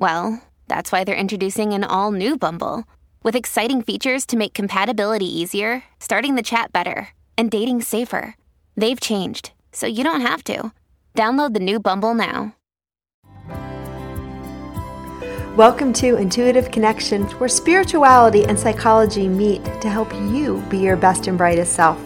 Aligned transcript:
well, 0.00 0.42
that's 0.66 0.90
why 0.90 1.04
they're 1.04 1.14
introducing 1.14 1.74
an 1.74 1.84
all 1.84 2.10
new 2.10 2.38
Bumble 2.38 2.84
with 3.22 3.36
exciting 3.36 3.82
features 3.82 4.24
to 4.24 4.38
make 4.38 4.54
compatibility 4.54 5.26
easier, 5.26 5.84
starting 5.98 6.36
the 6.36 6.42
chat 6.42 6.72
better, 6.72 7.10
and 7.36 7.50
dating 7.50 7.82
safer. 7.82 8.34
They've 8.78 8.98
changed, 8.98 9.52
so 9.72 9.86
you 9.86 10.02
don't 10.02 10.22
have 10.22 10.42
to. 10.44 10.72
Download 11.14 11.52
the 11.52 11.60
new 11.60 11.78
Bumble 11.78 12.14
now. 12.14 12.54
Welcome 15.54 15.92
to 15.94 16.16
Intuitive 16.16 16.70
Connections, 16.70 17.32
where 17.34 17.50
spirituality 17.50 18.46
and 18.46 18.58
psychology 18.58 19.28
meet 19.28 19.62
to 19.82 19.90
help 19.90 20.14
you 20.14 20.64
be 20.70 20.78
your 20.78 20.96
best 20.96 21.26
and 21.26 21.36
brightest 21.36 21.74
self. 21.74 22.00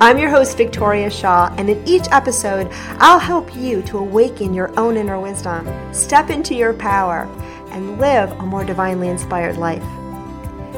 I'm 0.00 0.18
your 0.18 0.28
host, 0.28 0.56
Victoria 0.56 1.08
Shaw, 1.08 1.54
and 1.56 1.70
in 1.70 1.86
each 1.86 2.06
episode, 2.10 2.68
I'll 2.98 3.20
help 3.20 3.54
you 3.54 3.80
to 3.82 3.98
awaken 3.98 4.52
your 4.52 4.76
own 4.78 4.96
inner 4.96 5.20
wisdom, 5.20 5.68
step 5.94 6.30
into 6.30 6.52
your 6.56 6.74
power, 6.74 7.28
and 7.70 8.00
live 8.00 8.32
a 8.32 8.42
more 8.42 8.64
divinely 8.64 9.08
inspired 9.08 9.56
life. 9.56 9.84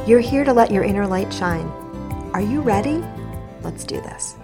You're 0.06 0.20
here 0.20 0.44
to 0.44 0.52
let 0.52 0.70
your 0.70 0.84
inner 0.84 1.06
light 1.06 1.32
shine. 1.32 1.66
Are 2.34 2.42
you 2.42 2.60
ready? 2.60 3.02
Let's 3.62 3.84
do 3.84 4.02
this. 4.02 4.36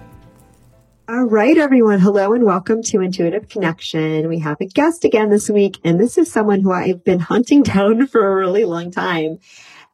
All 1.06 1.24
right, 1.24 1.58
everyone. 1.58 2.00
Hello 2.00 2.32
and 2.32 2.44
welcome 2.44 2.82
to 2.84 3.02
Intuitive 3.02 3.50
Connection. 3.50 4.26
We 4.26 4.38
have 4.38 4.58
a 4.62 4.66
guest 4.66 5.04
again 5.04 5.28
this 5.28 5.50
week, 5.50 5.80
and 5.84 6.00
this 6.00 6.16
is 6.16 6.32
someone 6.32 6.62
who 6.62 6.72
I've 6.72 7.04
been 7.04 7.20
hunting 7.20 7.62
down 7.62 8.06
for 8.06 8.26
a 8.26 8.36
really 8.36 8.64
long 8.64 8.90
time. 8.90 9.38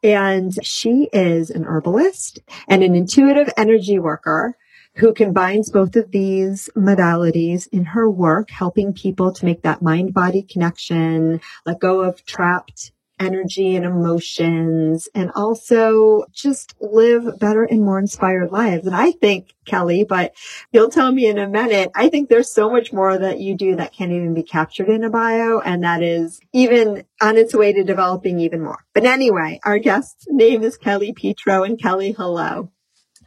And 0.04 0.56
she 0.64 1.08
is 1.12 1.50
an 1.50 1.64
herbalist 1.64 2.38
and 2.68 2.84
an 2.84 2.94
intuitive 2.94 3.52
energy 3.56 3.98
worker 3.98 4.56
who 4.98 5.14
combines 5.14 5.70
both 5.70 5.94
of 5.96 6.10
these 6.10 6.68
modalities 6.77 7.68
in 7.68 7.84
her 7.84 8.10
work, 8.10 8.50
helping 8.50 8.92
people 8.92 9.32
to 9.32 9.44
make 9.44 9.62
that 9.62 9.80
mind 9.80 10.12
body 10.12 10.42
connection, 10.42 11.41
let 11.64 11.78
go 11.78 12.00
of 12.00 12.24
trapped 12.24 12.92
energy 13.20 13.74
and 13.74 13.84
emotions 13.84 15.08
and 15.14 15.30
also 15.34 16.24
just 16.32 16.74
live 16.80 17.38
better 17.38 17.64
and 17.64 17.82
more 17.82 17.98
inspired 17.98 18.52
lives. 18.52 18.86
And 18.86 18.94
I 18.94 19.12
think, 19.12 19.54
Kelly, 19.64 20.04
but 20.04 20.34
you'll 20.72 20.91
tell 20.91 21.10
me 21.10 21.26
in 21.26 21.38
a 21.38 21.48
minute, 21.48 21.91
I 21.94 22.09
think 22.09 22.28
there's 22.28 22.53
so 22.53 22.70
much 22.70 22.92
more 22.92 23.19
that 23.19 23.41
you 23.41 23.56
do 23.56 23.76
that 23.76 23.92
can't 23.92 24.12
even 24.12 24.34
be 24.34 24.42
captured 24.42 24.88
in 24.88 25.04
a 25.04 25.10
bio. 25.10 25.60
And 25.60 25.82
that 25.84 26.03
is 26.03 26.41
even 26.53 27.04
on 27.20 27.36
its 27.36 27.54
way 27.54 27.72
to 27.72 27.84
developing 27.84 28.38
even 28.41 28.62
more. 28.62 28.84
But 28.94 29.04
anyway, 29.04 29.60
our 29.65 29.78
guest's 29.78 30.26
name 30.28 30.62
is 30.62 30.76
Kelly 30.76 31.12
Petro 31.12 31.65
and 31.65 31.80
Kelly, 31.80 32.12
hello. 32.12 32.70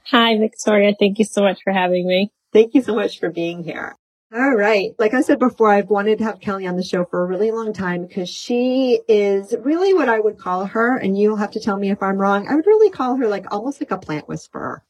Hi, 0.06 0.38
Victoria. 0.38 0.94
Thank 0.98 1.20
you 1.20 1.26
so 1.26 1.42
much 1.42 1.60
for 1.64 1.72
having 1.72 2.08
me. 2.08 2.32
Thank 2.54 2.74
you 2.74 2.82
so 2.82 2.96
much 2.96 3.20
for 3.20 3.30
being 3.30 3.64
here. 3.64 3.96
All 4.34 4.56
right. 4.56 4.96
Like 4.98 5.14
I 5.14 5.20
said 5.20 5.40
before, 5.40 5.74
I've 5.74 5.90
wanted 5.90 6.20
to 6.20 6.24
have 6.24 6.40
Kelly 6.40 6.66
on 6.66 6.78
the 6.78 6.84
show 6.84 7.04
for 7.04 7.22
a 7.22 7.28
really 7.28 7.52
long 7.52 7.74
time 7.74 8.06
because 8.06 8.30
she 8.30 9.02
is 9.10 9.54
really 9.60 9.94
what 9.94 10.08
I 10.08 10.22
would 10.22 10.38
call 10.38 10.68
her. 10.68 10.96
And 10.96 11.18
you'll 11.18 11.36
have 11.36 11.52
to 11.52 11.60
tell 11.60 11.76
me 11.76 11.92
if 11.92 12.02
I'm 12.02 12.18
wrong. 12.18 12.48
I 12.48 12.56
would 12.56 12.66
really 12.66 12.90
call 12.90 13.18
her 13.18 13.28
like 13.28 13.54
almost 13.54 13.82
like 13.82 13.92
a 13.92 13.98
plant 13.98 14.30
whisperer. 14.30 14.84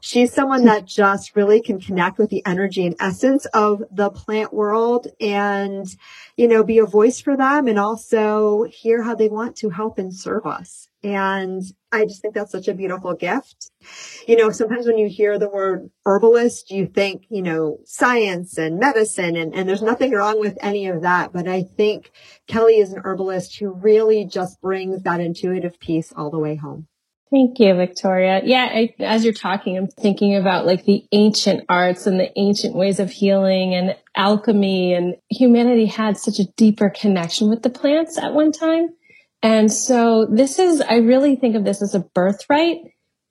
She's 0.00 0.32
someone 0.32 0.64
that 0.64 0.84
just 0.84 1.36
really 1.36 1.60
can 1.60 1.80
connect 1.80 2.18
with 2.18 2.28
the 2.30 2.44
energy 2.44 2.86
and 2.86 2.96
essence 2.98 3.46
of 3.46 3.84
the 3.92 4.10
plant 4.10 4.52
world 4.52 5.06
and, 5.20 5.86
you 6.36 6.48
know, 6.48 6.64
be 6.64 6.78
a 6.78 6.84
voice 6.84 7.20
for 7.20 7.36
them 7.36 7.68
and 7.68 7.78
also 7.78 8.64
hear 8.64 9.04
how 9.04 9.14
they 9.14 9.28
want 9.28 9.54
to 9.58 9.70
help 9.70 10.00
and 10.00 10.12
serve 10.12 10.44
us. 10.44 10.88
And 11.04 11.62
I 11.90 12.04
just 12.04 12.20
think 12.20 12.34
that's 12.34 12.52
such 12.52 12.68
a 12.68 12.74
beautiful 12.74 13.14
gift. 13.14 13.70
You 14.26 14.36
know, 14.36 14.50
sometimes 14.50 14.86
when 14.86 14.98
you 14.98 15.08
hear 15.08 15.38
the 15.38 15.48
word 15.48 15.90
herbalist, 16.04 16.70
you 16.70 16.86
think, 16.86 17.24
you 17.30 17.40
know, 17.40 17.78
science 17.84 18.58
and 18.58 18.78
medicine 18.78 19.36
and, 19.36 19.54
and 19.54 19.68
there's 19.68 19.82
nothing 19.82 20.12
wrong 20.12 20.38
with 20.38 20.58
any 20.60 20.88
of 20.88 21.02
that. 21.02 21.32
But 21.32 21.48
I 21.48 21.62
think 21.62 22.10
Kelly 22.46 22.78
is 22.78 22.92
an 22.92 23.02
herbalist 23.04 23.58
who 23.58 23.72
really 23.72 24.26
just 24.26 24.60
brings 24.60 25.02
that 25.02 25.20
intuitive 25.20 25.80
piece 25.80 26.12
all 26.12 26.30
the 26.30 26.38
way 26.38 26.56
home. 26.56 26.88
Thank 27.30 27.58
you, 27.58 27.74
Victoria. 27.74 28.40
Yeah, 28.42 28.68
I, 28.70 28.94
as 29.00 29.22
you're 29.22 29.34
talking, 29.34 29.76
I'm 29.76 29.86
thinking 29.86 30.34
about 30.34 30.64
like 30.64 30.84
the 30.84 31.06
ancient 31.12 31.64
arts 31.68 32.06
and 32.06 32.18
the 32.18 32.32
ancient 32.38 32.74
ways 32.74 33.00
of 33.00 33.10
healing 33.10 33.74
and 33.74 33.96
alchemy 34.16 34.94
and 34.94 35.14
humanity 35.28 35.84
had 35.84 36.16
such 36.16 36.38
a 36.38 36.46
deeper 36.56 36.88
connection 36.88 37.50
with 37.50 37.62
the 37.62 37.70
plants 37.70 38.16
at 38.16 38.32
one 38.32 38.50
time. 38.52 38.88
And 39.42 39.72
so 39.72 40.26
this 40.30 40.58
is, 40.58 40.80
I 40.80 40.96
really 40.96 41.36
think 41.36 41.54
of 41.54 41.64
this 41.64 41.82
as 41.82 41.94
a 41.94 42.00
birthright. 42.00 42.78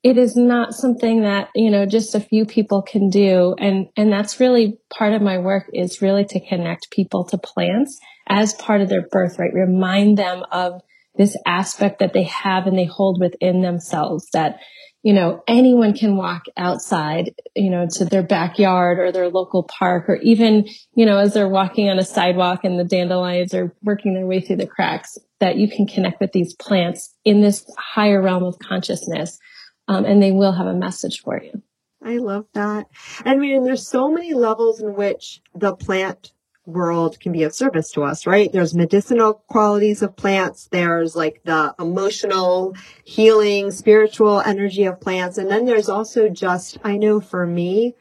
It 0.02 0.16
is 0.16 0.36
not 0.36 0.74
something 0.74 1.22
that, 1.22 1.48
you 1.54 1.70
know, 1.70 1.84
just 1.84 2.14
a 2.14 2.20
few 2.20 2.46
people 2.46 2.82
can 2.82 3.10
do. 3.10 3.54
And, 3.58 3.88
and 3.96 4.12
that's 4.12 4.40
really 4.40 4.78
part 4.90 5.12
of 5.12 5.22
my 5.22 5.38
work 5.38 5.68
is 5.74 6.00
really 6.00 6.24
to 6.26 6.48
connect 6.48 6.90
people 6.90 7.24
to 7.26 7.38
plants 7.38 7.98
as 8.28 8.54
part 8.54 8.80
of 8.80 8.88
their 8.88 9.06
birthright, 9.10 9.52
remind 9.52 10.16
them 10.16 10.44
of 10.52 10.80
this 11.16 11.36
aspect 11.46 11.98
that 11.98 12.12
they 12.12 12.22
have 12.24 12.66
and 12.66 12.78
they 12.78 12.84
hold 12.84 13.20
within 13.20 13.60
themselves 13.60 14.28
that, 14.32 14.60
you 15.02 15.12
know, 15.12 15.42
anyone 15.46 15.94
can 15.94 16.16
walk 16.16 16.44
outside, 16.56 17.34
you 17.54 17.70
know, 17.70 17.86
to 17.86 18.04
their 18.04 18.22
backyard 18.22 18.98
or 18.98 19.12
their 19.12 19.28
local 19.28 19.62
park 19.62 20.08
or 20.08 20.16
even, 20.16 20.66
you 20.94 21.06
know, 21.06 21.18
as 21.18 21.34
they're 21.34 21.48
walking 21.48 21.88
on 21.88 21.98
a 21.98 22.04
sidewalk 22.04 22.64
and 22.64 22.78
the 22.78 22.84
dandelions 22.84 23.54
are 23.54 23.74
working 23.82 24.14
their 24.14 24.26
way 24.26 24.40
through 24.40 24.56
the 24.56 24.66
cracks 24.66 25.16
that 25.40 25.56
you 25.56 25.68
can 25.68 25.86
connect 25.86 26.20
with 26.20 26.32
these 26.32 26.54
plants 26.54 27.14
in 27.24 27.40
this 27.40 27.64
higher 27.78 28.20
realm 28.20 28.42
of 28.42 28.58
consciousness. 28.58 29.38
Um, 29.86 30.04
and 30.04 30.22
they 30.22 30.32
will 30.32 30.52
have 30.52 30.66
a 30.66 30.74
message 30.74 31.20
for 31.22 31.40
you. 31.40 31.62
I 32.04 32.18
love 32.18 32.46
that. 32.54 32.86
I 33.24 33.36
mean, 33.36 33.64
there's 33.64 33.88
so 33.88 34.10
many 34.10 34.34
levels 34.34 34.80
in 34.80 34.94
which 34.94 35.40
the 35.54 35.74
plant 35.74 36.32
world 36.68 37.18
can 37.18 37.32
be 37.32 37.42
of 37.42 37.54
service 37.54 37.90
to 37.92 38.02
us, 38.02 38.26
right? 38.26 38.52
There's 38.52 38.74
medicinal 38.74 39.34
qualities 39.48 40.02
of 40.02 40.14
plants. 40.16 40.68
There's 40.70 41.16
like 41.16 41.40
the 41.44 41.74
emotional 41.78 42.76
healing, 43.04 43.70
spiritual 43.70 44.40
energy 44.40 44.84
of 44.84 45.00
plants. 45.00 45.38
And 45.38 45.50
then 45.50 45.64
there's 45.64 45.88
also 45.88 46.28
just, 46.28 46.78
I 46.84 46.96
know 46.96 47.20
for 47.20 47.46
me, 47.46 47.94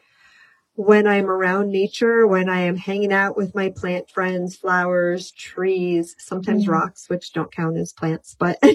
when 0.78 1.08
I'm 1.08 1.26
around 1.26 1.72
nature, 1.72 2.28
when 2.28 2.50
I 2.50 2.62
am 2.62 2.78
hanging 2.78 3.12
out 3.12 3.36
with 3.36 3.56
my 3.56 3.72
plant 3.72 4.12
friends, 4.12 4.56
flowers, 4.56 5.32
trees, 5.32 6.16
sometimes 6.20 6.66
mm 6.66 6.68
rocks, 6.68 7.10
which 7.10 7.34
don't 7.34 7.52
count 7.52 7.78
as 7.78 7.94
plants, 7.94 8.36
but 8.38 8.60
um, 8.64 8.74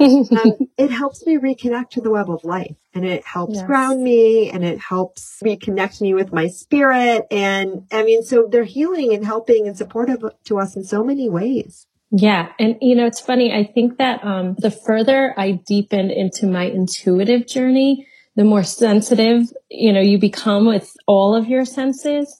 it 0.78 0.90
helps 0.90 1.24
me 1.26 1.36
reconnect 1.36 1.90
to 1.90 2.00
the 2.00 2.10
web 2.10 2.30
of 2.30 2.42
life 2.44 2.74
and 2.94 3.04
it 3.04 3.24
helps 3.24 3.56
yes. 3.56 3.64
ground 3.64 4.02
me 4.02 4.50
and 4.50 4.64
it 4.64 4.78
helps 4.80 5.40
reconnect 5.44 6.00
me 6.00 6.14
with 6.14 6.32
my 6.32 6.48
spirit. 6.48 7.26
And 7.30 7.86
I 7.92 8.02
mean, 8.02 8.24
so 8.24 8.48
they're 8.50 8.64
healing 8.64 9.12
and 9.12 9.24
helping 9.24 9.68
and 9.68 9.76
supportive 9.76 10.24
to 10.46 10.58
us 10.58 10.74
in 10.74 10.82
so 10.82 11.04
many 11.04 11.28
ways. 11.28 11.86
Yeah. 12.10 12.52
And 12.58 12.76
you 12.80 12.96
know, 12.96 13.06
it's 13.06 13.20
funny. 13.20 13.52
I 13.52 13.70
think 13.72 13.98
that, 13.98 14.24
um, 14.24 14.56
the 14.58 14.70
further 14.70 15.32
I 15.36 15.52
deepened 15.52 16.10
into 16.10 16.46
my 16.46 16.64
intuitive 16.64 17.46
journey, 17.46 18.06
the 18.36 18.44
more 18.44 18.62
sensitive, 18.62 19.42
you 19.70 19.92
know, 19.92 20.00
you 20.00 20.18
become 20.18 20.66
with 20.66 20.92
all 21.06 21.34
of 21.34 21.48
your 21.48 21.64
senses. 21.64 22.36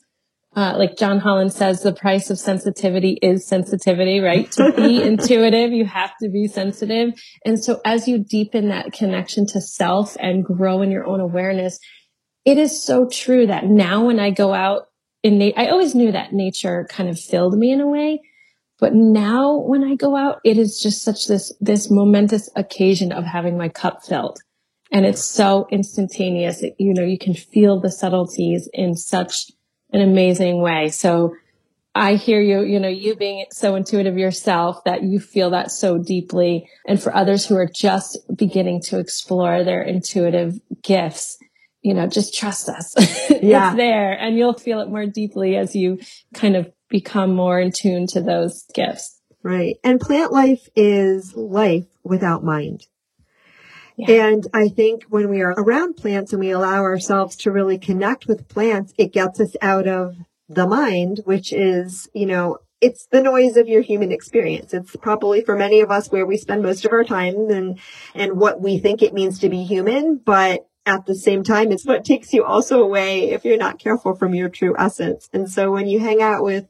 Uh, 0.57 0.75
like 0.77 0.97
John 0.97 1.21
Holland 1.21 1.53
says, 1.53 1.83
the 1.83 1.93
price 1.93 2.29
of 2.31 2.39
sensitivity 2.39 3.19
is 3.23 3.47
sensitivity, 3.47 4.19
right? 4.21 4.51
To 4.53 4.73
be 4.73 5.03
intuitive, 5.11 5.73
you 5.73 5.85
have 5.85 6.13
to 6.23 6.29
be 6.29 6.49
sensitive. 6.49 7.13
And 7.45 7.63
so 7.63 7.81
as 7.85 8.09
you 8.09 8.19
deepen 8.19 8.69
that 8.69 8.93
connection 8.93 9.47
to 9.49 9.61
self 9.61 10.17
and 10.19 10.45
grow 10.45 10.83
in 10.83 10.91
your 10.91 11.07
own 11.07 11.21
awareness, 11.21 11.79
it 12.45 12.59
is 12.59 12.83
so 12.83 13.09
true 13.09 13.47
that 13.47 13.67
now 13.67 14.07
when 14.07 14.19
I 14.19 14.31
go 14.31 14.53
out 14.53 14.87
in 15.23 15.39
na- 15.39 15.53
I 15.57 15.69
always 15.69 15.95
knew 15.95 16.13
that 16.13 16.33
nature 16.33 16.87
kind 16.91 17.09
of 17.09 17.19
filled 17.19 17.57
me 17.57 17.73
in 17.73 17.81
a 17.81 17.87
way, 17.87 18.21
But 18.79 18.95
now 18.95 19.59
when 19.59 19.85
I 19.85 19.95
go 19.95 20.17
out, 20.17 20.39
it 20.45 20.57
is 20.57 20.81
just 20.81 21.03
such 21.03 21.27
this, 21.29 21.53
this 21.61 21.91
momentous 21.91 22.49
occasion 22.57 23.13
of 23.13 23.25
having 23.25 23.59
my 23.59 23.69
cup 23.69 24.03
filled. 24.03 24.41
And 24.93 25.07
it's 25.07 25.25
so 25.25 25.67
instantaneous. 25.71 26.63
It, 26.63 26.75
you 26.79 26.95
know, 26.95 27.05
you 27.05 27.19
can 27.19 27.35
feel 27.35 27.81
the 27.81 27.91
subtleties 27.91 28.69
in 28.73 28.97
such 28.97 29.51
an 29.93 30.01
amazing 30.01 30.61
way. 30.61 30.89
So 30.89 31.35
I 31.95 32.15
hear 32.15 32.41
you, 32.41 32.63
you 32.63 32.79
know, 32.79 32.89
you 32.89 33.17
being 33.17 33.45
so 33.53 33.75
intuitive 33.75 34.17
yourself 34.17 34.85
that 34.85 35.03
you 35.03 35.19
feel 35.19 35.51
that 35.51 35.71
so 35.71 35.99
deeply. 35.99 36.69
And 36.87 37.03
for 37.03 37.15
others 37.15 37.47
who 37.47 37.57
are 37.57 37.69
just 37.73 38.19
beginning 38.35 38.83
to 38.83 38.99
explore 38.99 39.65
their 39.65 39.83
intuitive 39.83 40.59
gifts, 40.83 41.39
you 41.83 41.95
know, 41.95 42.07
just 42.07 42.35
trust 42.35 42.69
us. 42.69 42.95
Yeah. 43.43 43.69
it's 43.69 43.79
there 43.79 44.13
and 44.13 44.37
you'll 44.37 44.53
feel 44.53 44.81
it 44.81 44.91
more 44.91 45.07
deeply 45.07 45.57
as 45.57 45.75
you 45.75 45.99
kind 46.35 46.57
of 46.57 46.71
become 46.91 47.35
more 47.35 47.59
in 47.59 47.73
tune 47.73 48.07
to 48.09 48.21
those 48.21 48.67
gifts. 48.75 49.19
Right. 49.43 49.77
And 49.83 49.99
plant 49.99 50.31
life 50.31 50.69
is 50.77 51.35
life 51.35 51.87
without 52.05 52.45
mind. 52.45 52.87
Yeah. 53.97 54.29
And 54.29 54.47
I 54.55 54.69
think 54.69 55.05
when 55.09 55.29
we 55.29 55.43
are 55.43 55.55
around 55.57 55.97
plants 55.97 56.33
and 56.33 56.41
we 56.41 56.51
allow 56.51 56.83
ourselves 56.83 57.37
to 57.37 57.51
really 57.51 57.79
connect 57.79 58.27
with 58.27 58.49
plants, 58.49 58.95
it 58.97 59.13
gets 59.13 59.41
us 59.41 59.55
out 59.61 59.87
of 59.87 60.17
the 60.49 60.67
mind, 60.67 61.21
which 61.25 61.53
is, 61.53 62.09
you 62.15 62.27
know, 62.27 62.59
it's 62.81 63.07
the 63.07 63.23
noise 63.23 63.57
of 63.57 63.69
your 63.69 63.83
human 63.83 64.11
experience. 64.11 64.73
It's 64.73 64.97
probably 64.97 65.43
for 65.43 65.55
many 65.55 65.81
of 65.81 65.91
us 65.91 66.11
where 66.11 66.25
we 66.25 66.39
spend 66.39 66.63
most 66.63 66.85
of 66.85 66.93
our 66.93 67.05
time 67.05 67.51
and, 67.51 67.79
and 68.15 68.39
what 68.39 68.61
we 68.61 68.79
think 68.79 69.03
it 69.03 69.13
means 69.13 69.39
to 69.41 69.51
be 69.51 69.65
human. 69.65 70.17
But 70.17 70.67
at 70.87 71.05
the 71.05 71.15
same 71.15 71.43
time, 71.43 71.73
it's 71.73 71.87
what 71.87 72.05
takes 72.05 72.33
you 72.33 72.45
also 72.45 72.83
away 72.83 73.31
if 73.31 73.45
you're 73.45 73.59
not 73.59 73.79
careful 73.79 74.15
from 74.15 74.35
your 74.35 74.49
true 74.49 74.75
essence. 74.79 75.29
And 75.33 75.51
so 75.51 75.71
when 75.71 75.87
you 75.87 76.01
hang 76.01 76.23
out 76.23 76.43
with 76.43 76.67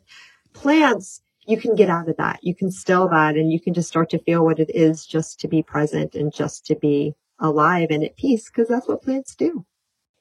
plants, 0.53 1.23
you 1.47 1.57
can 1.57 1.75
get 1.75 1.89
out 1.89 2.09
of 2.09 2.17
that. 2.17 2.41
You 2.43 2.55
can 2.55 2.71
still 2.71 3.09
that 3.09 3.37
and 3.37 3.51
you 3.51 3.61
can 3.61 3.75
just 3.75 3.89
start 3.89 4.11
to 4.11 4.19
feel 4.19 4.45
what 4.45 4.59
it 4.59 4.71
is 4.75 5.07
just 5.07 5.41
to 5.41 5.49
be 5.49 5.63
present 5.63 6.15
and 6.15 6.33
just 6.33 6.67
to 6.67 6.75
be 6.75 7.15
alive 7.39 7.89
and 7.91 8.05
at 8.05 8.17
peace 8.17 8.49
because 8.49 8.69
that's 8.69 8.89
what 8.89 9.03
plants 9.03 9.35
do. 9.35 9.65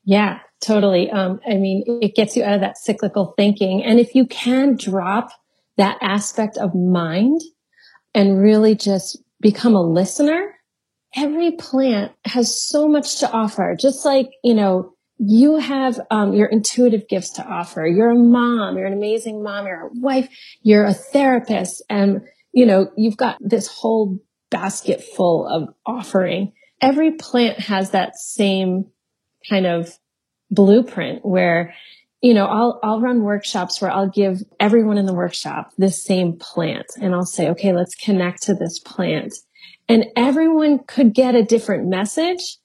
Yeah, 0.05 0.39
totally. 0.61 1.11
Um, 1.11 1.39
I 1.47 1.55
mean, 1.55 1.83
it 2.01 2.15
gets 2.15 2.35
you 2.35 2.43
out 2.43 2.55
of 2.55 2.61
that 2.61 2.77
cyclical 2.77 3.33
thinking. 3.37 3.83
And 3.83 3.99
if 3.99 4.15
you 4.15 4.25
can 4.25 4.75
drop 4.75 5.29
that 5.77 5.97
aspect 6.01 6.57
of 6.57 6.73
mind 6.73 7.41
and 8.15 8.41
really 8.41 8.75
just 8.75 9.21
become 9.39 9.75
a 9.75 9.81
listener, 9.81 10.55
every 11.15 11.51
plant 11.51 12.13
has 12.25 12.61
so 12.61 12.87
much 12.87 13.19
to 13.19 13.31
offer. 13.31 13.75
Just 13.79 14.05
like, 14.05 14.29
you 14.43 14.53
know, 14.53 14.93
you 15.19 15.57
have 15.57 15.99
um, 16.09 16.33
your 16.33 16.47
intuitive 16.47 17.07
gifts 17.09 17.31
to 17.31 17.45
offer. 17.45 17.85
You're 17.85 18.11
a 18.11 18.15
mom. 18.15 18.77
You're 18.77 18.87
an 18.87 18.93
amazing 18.93 19.43
mom. 19.43 19.67
You're 19.67 19.87
a 19.87 19.89
wife. 19.93 20.29
You're 20.61 20.85
a 20.85 20.93
therapist. 20.93 21.83
And, 21.89 22.21
you 22.53 22.65
know, 22.65 22.89
you've 22.95 23.17
got 23.17 23.37
this 23.41 23.67
whole 23.67 24.19
basket 24.49 25.03
full 25.03 25.45
of 25.45 25.69
offering. 25.85 26.53
Every 26.81 27.11
plant 27.11 27.59
has 27.59 27.91
that 27.91 28.15
same 28.15 28.85
kind 29.49 29.65
of 29.65 29.91
blueprint 30.49 31.25
where, 31.25 31.75
you 32.21 32.33
know, 32.33 32.45
I'll, 32.45 32.79
I'll 32.81 33.01
run 33.01 33.23
workshops 33.23 33.81
where 33.81 33.91
I'll 33.91 34.09
give 34.09 34.41
everyone 34.57 34.97
in 34.97 35.05
the 35.05 35.13
workshop 35.13 35.71
this 35.77 36.01
same 36.01 36.37
plant 36.37 36.87
and 37.01 37.13
I'll 37.13 37.25
say, 37.25 37.49
okay, 37.49 37.73
let's 37.73 37.95
connect 37.95 38.43
to 38.43 38.53
this 38.53 38.79
plant. 38.79 39.33
And 39.89 40.05
everyone 40.15 40.79
could 40.87 41.13
get 41.13 41.35
a 41.35 41.43
different 41.43 41.89
message. 41.89 42.57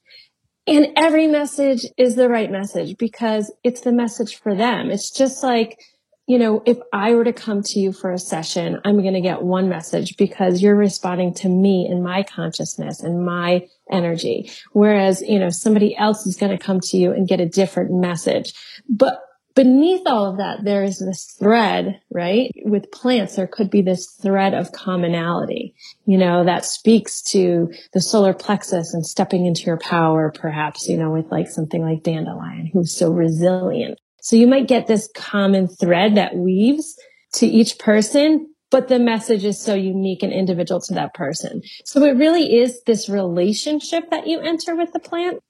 And 0.66 0.88
every 0.96 1.26
message 1.26 1.84
is 1.98 2.14
the 2.14 2.28
right 2.28 2.50
message 2.50 2.96
because 2.96 3.52
it's 3.62 3.82
the 3.82 3.92
message 3.92 4.36
for 4.36 4.54
them. 4.54 4.90
It's 4.90 5.10
just 5.10 5.42
like, 5.42 5.78
you 6.26 6.38
know, 6.38 6.62
if 6.64 6.78
I 6.90 7.14
were 7.14 7.24
to 7.24 7.34
come 7.34 7.62
to 7.62 7.78
you 7.78 7.92
for 7.92 8.10
a 8.10 8.18
session, 8.18 8.80
I'm 8.84 9.02
going 9.02 9.12
to 9.14 9.20
get 9.20 9.42
one 9.42 9.68
message 9.68 10.16
because 10.16 10.62
you're 10.62 10.74
responding 10.74 11.34
to 11.34 11.50
me 11.50 11.86
and 11.90 12.02
my 12.02 12.22
consciousness 12.22 13.02
and 13.02 13.26
my 13.26 13.66
energy. 13.90 14.50
Whereas, 14.72 15.20
you 15.20 15.38
know, 15.38 15.50
somebody 15.50 15.94
else 15.94 16.26
is 16.26 16.36
going 16.36 16.56
to 16.56 16.64
come 16.64 16.80
to 16.80 16.96
you 16.96 17.12
and 17.12 17.28
get 17.28 17.40
a 17.40 17.46
different 17.46 17.90
message. 17.92 18.54
But 18.88 19.20
beneath 19.54 20.02
all 20.06 20.30
of 20.30 20.38
that, 20.38 20.64
there 20.64 20.82
is 20.82 20.98
this 20.98 21.36
thread, 21.38 22.00
right? 22.10 22.50
With 22.64 22.90
plants, 22.92 23.36
there 23.36 23.46
could 23.46 23.70
be 23.70 23.82
this 23.82 24.10
thread 24.20 24.54
of 24.54 24.72
commonality, 24.72 25.74
you 26.06 26.18
know, 26.18 26.44
that 26.44 26.64
speaks 26.64 27.22
to 27.32 27.72
the 27.92 28.00
solar 28.00 28.34
plexus 28.34 28.94
and 28.94 29.06
stepping 29.06 29.46
into 29.46 29.64
your 29.64 29.78
power, 29.78 30.32
perhaps, 30.34 30.88
you 30.88 30.96
know, 30.96 31.10
with 31.10 31.30
like 31.30 31.48
something 31.48 31.82
like 31.82 32.02
dandelion, 32.02 32.70
who's 32.72 32.96
so 32.96 33.10
resilient 33.10 33.98
so 34.24 34.36
you 34.36 34.46
might 34.46 34.66
get 34.66 34.86
this 34.86 35.10
common 35.14 35.68
thread 35.68 36.14
that 36.14 36.34
weaves 36.34 36.98
to 37.34 37.46
each 37.46 37.78
person, 37.78 38.54
but 38.70 38.88
the 38.88 38.98
message 38.98 39.44
is 39.44 39.60
so 39.60 39.74
unique 39.74 40.22
and 40.22 40.32
individual 40.32 40.80
to 40.80 40.94
that 40.94 41.12
person. 41.12 41.60
So 41.84 42.02
it 42.04 42.16
really 42.16 42.56
is 42.56 42.82
this 42.84 43.10
relationship 43.10 44.08
that 44.08 44.26
you 44.26 44.40
enter 44.40 44.74
with 44.74 44.94
the 44.94 44.98
plant. 44.98 45.40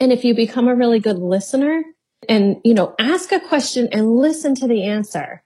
And 0.00 0.12
if 0.12 0.24
you 0.24 0.34
become 0.34 0.66
a 0.66 0.74
really 0.74 0.98
good 0.98 1.18
listener 1.18 1.82
and, 2.28 2.56
you 2.64 2.74
know, 2.74 2.94
ask 2.98 3.32
a 3.32 3.40
question 3.40 3.88
and 3.92 4.16
listen 4.16 4.54
to 4.56 4.68
the 4.68 4.84
answer, 4.84 5.42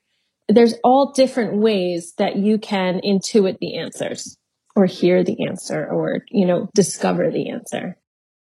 there's 0.49 0.75
all 0.85 1.13
different 1.13 1.61
ways 1.61 2.15
that 2.19 2.37
you 2.37 2.59
can 2.59 3.01
intuit 3.05 3.59
the 3.59 3.77
answers 3.79 4.37
or 4.75 4.87
hear 4.87 5.25
the 5.25 5.47
answer 5.47 5.87
or, 5.87 6.25
you 6.31 6.47
know, 6.47 6.69
discover 6.75 7.31
the 7.31 7.49
answer. 7.51 7.97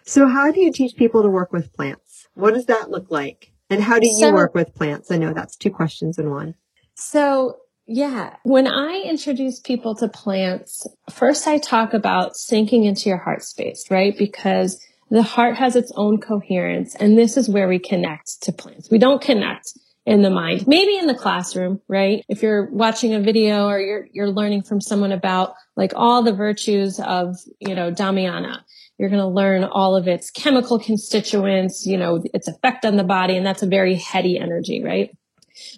So 0.04 0.28
how 0.28 0.52
do 0.52 0.62
you 0.62 0.72
teach 0.72 0.96
people 0.96 1.22
to 1.22 1.30
work 1.30 1.52
with 1.52 1.74
plants? 1.74 2.28
What 2.34 2.54
does 2.54 2.66
that 2.66 2.90
look 2.90 3.12
like? 3.12 3.52
And 3.70 3.82
how 3.82 4.00
do 4.00 4.08
you 4.08 4.20
so, 4.20 4.34
work 4.34 4.56
with 4.56 4.74
plants? 4.74 5.12
I 5.12 5.18
know 5.18 5.34
that's 5.34 5.56
two 5.56 5.70
questions 5.70 6.18
in 6.18 6.30
one. 6.32 6.56
So 6.96 7.58
yeah, 7.86 8.36
when 8.44 8.68
I 8.68 9.04
introduce 9.06 9.60
people 9.60 9.96
to 9.96 10.08
plants, 10.08 10.88
first 11.10 11.48
I 11.48 11.58
talk 11.58 11.94
about 11.94 12.36
sinking 12.36 12.86
into 12.86 13.10
your 13.10 13.18
heart 13.18 13.44
space, 13.44 13.86
right? 13.90 14.18
Because 14.18 14.80
the 15.12 15.22
heart 15.22 15.58
has 15.58 15.76
its 15.76 15.92
own 15.96 16.20
coherence 16.20 16.96
and 16.96 17.18
this 17.18 17.36
is 17.36 17.50
where 17.50 17.68
we 17.68 17.78
connect 17.78 18.42
to 18.44 18.52
plants. 18.54 18.90
We 18.90 18.98
don't 18.98 19.22
connect 19.22 19.74
in 20.06 20.22
the 20.22 20.30
mind, 20.30 20.66
maybe 20.68 20.98
in 20.98 21.06
the 21.06 21.14
classroom, 21.14 21.82
right? 21.88 22.24
If 22.30 22.42
you're 22.42 22.72
watching 22.72 23.14
a 23.14 23.20
video 23.20 23.68
or 23.68 23.80
you're, 23.80 24.08
you're 24.14 24.32
learning 24.32 24.64
from 24.64 24.80
someone 24.80 25.12
about 25.12 25.54
like 25.76 25.92
all 25.96 26.24
the 26.24 26.34
virtues 26.34 27.00
of, 27.00 27.36
you 27.60 27.76
know, 27.76 27.92
Damiana, 27.92 28.62
you're 28.98 29.10
going 29.10 29.22
to 29.22 29.28
learn 29.28 29.66
all 29.66 29.98
of 29.98 30.08
its 30.08 30.32
chemical 30.32 30.80
constituents, 30.80 31.86
you 31.86 31.98
know, 31.98 32.24
its 32.34 32.48
effect 32.48 32.86
on 32.86 32.96
the 32.96 33.04
body. 33.04 33.36
And 33.36 33.46
that's 33.46 33.64
a 33.64 33.68
very 33.68 33.96
heady 33.96 34.40
energy, 34.40 34.82
right? 34.82 35.16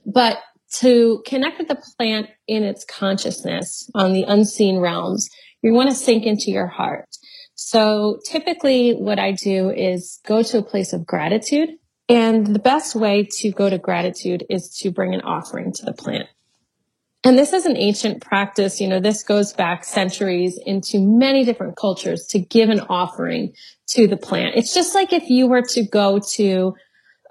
But 0.06 0.40
to 0.76 1.24
connect 1.26 1.58
with 1.58 1.68
the 1.70 1.84
plant 1.98 2.30
in 2.48 2.64
its 2.64 2.86
consciousness 2.86 3.90
on 3.96 4.14
the 4.14 4.24
unseen 4.24 4.78
realms, 4.78 5.30
you 5.64 5.74
want 5.74 5.90
to 5.90 5.96
sink 5.96 6.26
into 6.26 6.52
your 6.52 6.68
heart. 6.68 7.08
So 7.56 8.20
typically 8.26 8.94
what 8.94 9.20
I 9.20 9.32
do 9.32 9.70
is 9.70 10.20
go 10.26 10.44
to 10.44 10.58
a 10.60 10.64
place 10.64 10.94
of 10.94 11.06
gratitude. 11.06 11.70
And 12.10 12.48
the 12.48 12.60
best 12.60 12.96
way 12.96 13.28
to 13.40 13.52
go 13.52 13.70
to 13.70 13.78
gratitude 13.78 14.46
is 14.50 14.78
to 14.80 14.92
bring 14.92 15.14
an 15.14 15.22
offering 15.22 15.72
to 15.74 15.86
the 15.86 15.94
plant. 15.94 16.28
And 17.24 17.38
this 17.38 17.54
is 17.54 17.66
an 17.66 17.78
ancient 17.78 18.22
practice. 18.22 18.82
You 18.82 18.90
know, 18.90 19.00
this 19.00 19.24
goes 19.24 19.54
back 19.54 19.86
centuries 19.86 20.60
into 20.64 21.00
many 21.00 21.46
different 21.46 21.78
cultures 21.78 22.26
to 22.28 22.40
give 22.40 22.70
an 22.70 22.82
offering 22.82 23.54
to 23.92 24.08
the 24.08 24.18
plant. 24.18 24.56
It's 24.56 24.74
just 24.74 24.94
like 24.94 25.14
if 25.14 25.30
you 25.30 25.48
were 25.48 25.62
to 25.62 25.88
go 25.88 26.20
to 26.34 26.76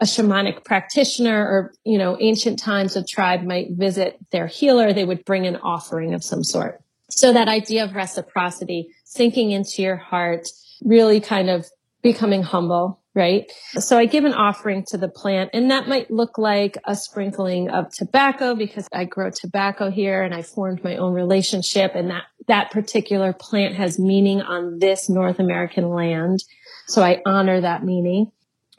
a 0.00 0.04
shamanic 0.04 0.64
practitioner 0.64 1.46
or, 1.46 1.74
you 1.84 1.98
know, 1.98 2.16
ancient 2.18 2.58
times 2.58 2.96
a 2.96 3.04
tribe 3.04 3.42
might 3.42 3.68
visit 3.72 4.18
their 4.30 4.46
healer, 4.46 4.94
they 4.94 5.04
would 5.04 5.24
bring 5.26 5.46
an 5.46 5.56
offering 5.56 6.14
of 6.14 6.24
some 6.24 6.42
sort. 6.42 6.82
So 7.16 7.32
that 7.32 7.48
idea 7.48 7.84
of 7.84 7.94
reciprocity, 7.94 8.88
sinking 9.04 9.50
into 9.50 9.82
your 9.82 9.96
heart, 9.96 10.48
really 10.82 11.20
kind 11.20 11.50
of 11.50 11.66
becoming 12.02 12.42
humble 12.42 13.02
right? 13.14 13.52
So 13.74 13.98
I 13.98 14.06
give 14.06 14.24
an 14.24 14.32
offering 14.32 14.84
to 14.88 14.96
the 14.96 15.08
plant 15.08 15.50
and 15.52 15.70
that 15.70 15.86
might 15.86 16.10
look 16.10 16.38
like 16.38 16.78
a 16.84 16.96
sprinkling 16.96 17.68
of 17.68 17.92
tobacco 17.92 18.54
because 18.54 18.88
I 18.92 19.04
grow 19.04 19.30
tobacco 19.30 19.90
here 19.90 20.22
and 20.22 20.34
I 20.34 20.42
formed 20.42 20.82
my 20.82 20.96
own 20.96 21.12
relationship 21.12 21.92
and 21.94 22.10
that, 22.10 22.24
that 22.48 22.70
particular 22.70 23.32
plant 23.32 23.74
has 23.74 23.98
meaning 23.98 24.40
on 24.40 24.78
this 24.78 25.10
North 25.10 25.38
American 25.38 25.90
land. 25.90 26.42
So 26.86 27.02
I 27.02 27.20
honor 27.26 27.60
that 27.60 27.84
meaning. 27.84 28.32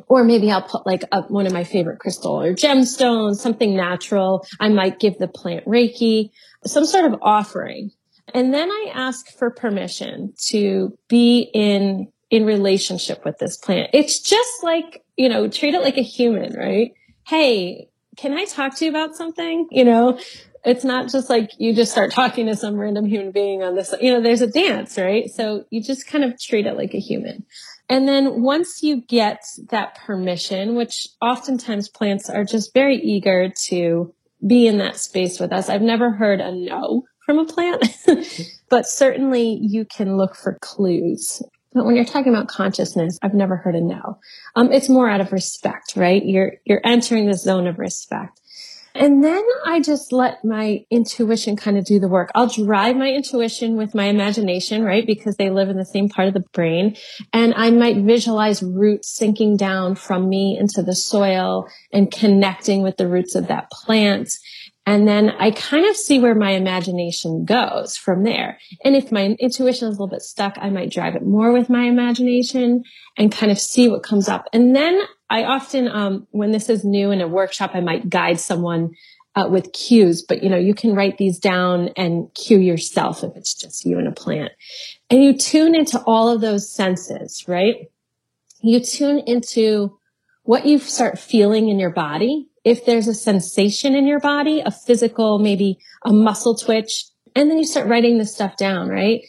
Or 0.08 0.24
maybe 0.24 0.52
I'll 0.52 0.64
put 0.64 0.86
like 0.86 1.04
a, 1.12 1.22
one 1.24 1.46
of 1.46 1.54
my 1.54 1.64
favorite 1.64 2.00
crystal 2.00 2.42
or 2.42 2.54
gemstones, 2.54 3.36
something 3.36 3.76
natural. 3.76 4.46
I 4.60 4.70
might 4.70 5.00
give 5.00 5.18
the 5.18 5.28
plant 5.28 5.66
Reiki, 5.66 6.32
some 6.66 6.86
sort 6.86 7.06
of 7.06 7.20
offering. 7.22 7.92
And 8.34 8.54
then 8.54 8.70
I 8.72 8.92
ask 8.94 9.28
for 9.38 9.50
permission 9.50 10.34
to 10.48 10.98
be 11.08 11.50
in 11.54 12.08
in 12.30 12.46
relationship 12.46 13.24
with 13.26 13.38
this 13.38 13.58
plant. 13.58 13.92
It's 13.94 14.20
just 14.20 14.64
like, 14.64 15.04
you 15.18 15.30
know, 15.30 15.48
treat 15.48 15.76
it 15.76 15.84
like 15.84 15.98
a 15.98 16.04
human, 16.04 16.54
right? 16.54 16.94
Hey, 17.28 17.90
can 18.18 18.34
I 18.34 18.46
talk 18.46 18.76
to 18.78 18.86
you 18.86 18.92
about 18.92 19.16
something? 19.16 19.68
You 19.70 19.86
know, 19.86 20.20
it's 20.66 20.84
not 20.84 21.12
just 21.12 21.30
like 21.30 21.52
you 21.60 21.76
just 21.76 21.92
start 21.92 22.12
talking 22.12 22.48
to 22.48 22.56
some 22.56 22.76
random 22.76 23.06
human 23.06 23.32
being 23.32 23.62
on 23.62 23.76
this, 23.76 23.94
you 24.02 24.12
know, 24.12 24.22
there's 24.22 24.42
a 24.42 24.48
dance, 24.48 24.98
right? 24.98 25.30
So 25.30 25.66
you 25.70 25.84
just 25.84 26.08
kind 26.08 26.24
of 26.24 26.40
treat 26.40 26.66
it 26.66 26.76
like 26.76 26.96
a 26.96 27.00
human. 27.00 27.46
And 27.88 28.08
then 28.08 28.42
once 28.42 28.82
you 28.82 29.02
get 29.02 29.44
that 29.70 29.96
permission, 29.96 30.74
which 30.74 31.10
oftentimes 31.22 31.90
plants 31.90 32.30
are 32.30 32.46
just 32.46 32.74
very 32.74 32.98
eager 32.98 33.50
to 33.66 34.14
be 34.46 34.68
in 34.68 34.78
that 34.80 34.98
space 34.98 35.40
with 35.40 35.54
us. 35.54 35.70
I've 35.70 35.82
never 35.82 36.12
heard 36.12 36.42
a 36.42 36.52
no 36.52 37.04
from 37.26 37.40
a 37.40 37.46
plant, 37.46 37.86
but 38.70 38.86
certainly 38.86 39.58
you 39.62 39.86
can 39.86 40.18
look 40.18 40.36
for 40.36 40.58
clues. 40.62 41.42
But 41.74 41.86
when 41.86 41.96
you're 41.96 42.06
talking 42.06 42.34
about 42.34 42.48
consciousness, 42.48 43.18
I've 43.22 43.34
never 43.34 43.58
heard 43.58 43.76
a 43.76 43.82
no. 43.82 44.20
Um, 44.56 44.72
it's 44.72 44.90
more 44.90 45.10
out 45.10 45.22
of 45.22 45.32
respect, 45.32 45.94
right? 45.96 46.24
You're, 46.24 46.54
you're 46.66 46.82
entering 46.84 47.28
the 47.28 47.34
zone 47.34 47.68
of 47.68 47.80
respect. 47.80 48.40
And 48.96 49.24
then 49.24 49.44
I 49.66 49.82
just 49.82 50.12
let 50.12 50.46
my 50.46 50.86
intuition 50.92 51.56
kind 51.56 51.80
of 51.80 51.86
do 51.86 52.00
the 52.00 52.08
work. 52.08 52.30
I'll 52.36 52.48
drive 52.48 52.96
my 52.96 53.10
intuition 53.10 53.76
with 53.76 53.96
my 53.96 54.06
imagination, 54.06 54.84
right? 54.84 55.06
Because 55.06 55.36
they 55.36 55.50
live 55.50 55.70
in 55.70 55.78
the 55.78 55.86
same 55.86 56.10
part 56.10 56.28
of 56.28 56.36
the 56.36 56.44
brain. 56.54 56.96
And 57.32 57.56
I 57.56 57.72
might 57.72 57.98
visualize 57.98 58.62
roots 58.62 59.10
sinking 59.10 59.58
down 59.58 59.96
from 59.96 60.30
me 60.30 60.58
into 60.60 60.84
the 60.84 60.96
soil 60.96 61.68
and 61.92 62.12
connecting 62.12 62.84
with 62.84 62.98
the 62.98 63.08
roots 63.08 63.34
of 63.34 63.48
that 63.48 63.72
plant. 63.72 64.30
And 64.86 65.08
then 65.08 65.30
I 65.30 65.52
kind 65.52 65.86
of 65.86 65.96
see 65.96 66.20
where 66.20 66.36
my 66.36 66.52
imagination 66.52 67.46
goes 67.46 67.96
from 67.96 68.24
there. 68.24 68.60
And 68.84 68.96
if 68.96 69.12
my 69.12 69.28
intuition 69.40 69.88
is 69.88 69.98
a 69.98 70.02
little 70.02 70.08
bit 70.08 70.22
stuck, 70.22 70.58
I 70.58 70.70
might 70.70 70.92
drive 70.92 71.16
it 71.16 71.26
more 71.26 71.54
with 71.54 71.70
my 71.70 71.84
imagination 71.84 72.84
and 73.18 73.32
kind 73.32 73.52
of 73.52 73.60
see 73.60 73.88
what 73.88 74.04
comes 74.04 74.28
up. 74.28 74.48
And 74.52 74.76
then 74.76 75.02
I 75.30 75.46
often, 75.46 75.88
um, 75.88 76.28
when 76.32 76.52
this 76.52 76.70
is 76.70 76.84
new 76.84 77.12
in 77.12 77.22
a 77.22 77.28
workshop, 77.28 77.72
I 77.74 77.80
might 77.80 78.10
guide 78.10 78.40
someone 78.42 78.92
uh, 79.36 79.48
with 79.50 79.72
cues, 79.74 80.22
but 80.22 80.44
you 80.44 80.50
know, 80.50 80.58
you 80.58 80.76
can 80.76 80.94
write 80.94 81.18
these 81.18 81.40
down 81.40 81.90
and 81.96 82.32
cue 82.36 82.60
yourself 82.60 83.24
if 83.24 83.36
it's 83.36 83.54
just 83.54 83.86
you 83.86 83.98
and 83.98 84.08
a 84.08 84.12
plant. 84.12 84.52
And 85.10 85.24
you 85.24 85.38
tune 85.38 85.76
into 85.76 86.00
all 86.06 86.30
of 86.30 86.42
those 86.42 86.70
senses, 86.70 87.46
right? 87.48 87.88
You 88.62 88.80
tune 88.80 89.20
into 89.26 89.98
what 90.44 90.66
you 90.66 90.78
start 90.78 91.18
feeling 91.18 91.70
in 91.70 91.80
your 91.80 91.90
body 91.90 92.50
if 92.64 92.86
there's 92.86 93.08
a 93.08 93.14
sensation 93.14 93.96
in 93.96 94.08
your 94.08 94.20
body, 94.20 94.62
a 94.62 94.72
physical, 94.72 95.40
maybe 95.40 95.78
a 96.04 96.14
muscle 96.14 96.56
twitch, 96.56 97.06
and 97.36 97.50
then 97.50 97.58
you 97.58 97.66
start 97.66 97.88
writing 97.88 98.18
this 98.18 98.34
stuff 98.34 98.58
down, 98.58 98.90
right? 98.90 99.22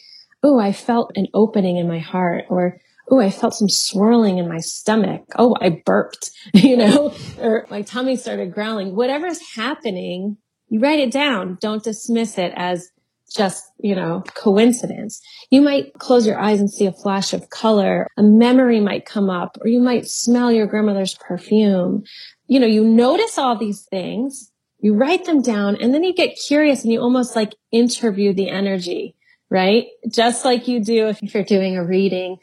Oh, 0.43 0.59
I 0.59 0.71
felt 0.71 1.11
an 1.15 1.27
opening 1.33 1.77
in 1.77 1.87
my 1.87 1.99
heart 1.99 2.45
or 2.49 2.79
oh, 3.09 3.19
I 3.19 3.29
felt 3.29 3.53
some 3.53 3.69
swirling 3.69 4.37
in 4.37 4.47
my 4.47 4.59
stomach. 4.59 5.23
Oh, 5.37 5.55
I 5.61 5.81
burped, 5.85 6.31
you 6.53 6.77
know, 6.77 7.13
or 7.39 7.65
my 7.69 7.81
tummy 7.81 8.15
started 8.15 8.53
growling. 8.53 8.95
Whatever's 8.95 9.39
happening, 9.55 10.37
you 10.69 10.79
write 10.79 10.99
it 10.99 11.11
down. 11.11 11.57
Don't 11.61 11.83
dismiss 11.83 12.37
it 12.37 12.53
as 12.55 12.89
just, 13.35 13.63
you 13.79 13.95
know, 13.95 14.23
coincidence. 14.33 15.19
You 15.49 15.61
might 15.61 15.93
close 15.95 16.27
your 16.27 16.39
eyes 16.39 16.59
and 16.59 16.71
see 16.71 16.85
a 16.85 16.91
flash 16.91 17.33
of 17.33 17.49
color. 17.49 18.07
A 18.17 18.23
memory 18.23 18.79
might 18.79 19.05
come 19.05 19.29
up 19.29 19.57
or 19.61 19.67
you 19.67 19.79
might 19.79 20.07
smell 20.07 20.51
your 20.51 20.67
grandmother's 20.67 21.15
perfume 21.15 22.03
you 22.47 22.59
know, 22.59 22.67
you 22.67 22.83
notice 22.83 23.37
all 23.37 23.57
these 23.57 23.83
things, 23.83 24.51
you 24.79 24.93
write 24.93 25.25
them 25.25 25.41
down, 25.41 25.75
and 25.77 25.93
then 25.93 26.03
you 26.03 26.13
get 26.13 26.37
curious 26.47 26.83
and 26.83 26.91
you 26.91 27.01
almost 27.01 27.35
like 27.35 27.53
interview 27.71 28.33
the 28.33 28.49
energy, 28.49 29.15
right? 29.49 29.85
Just 30.11 30.45
like 30.45 30.67
you 30.67 30.83
do 30.83 31.07
if 31.07 31.21
you're 31.21 31.43
doing 31.43 31.77
a 31.77 31.85
reading. 31.85 32.37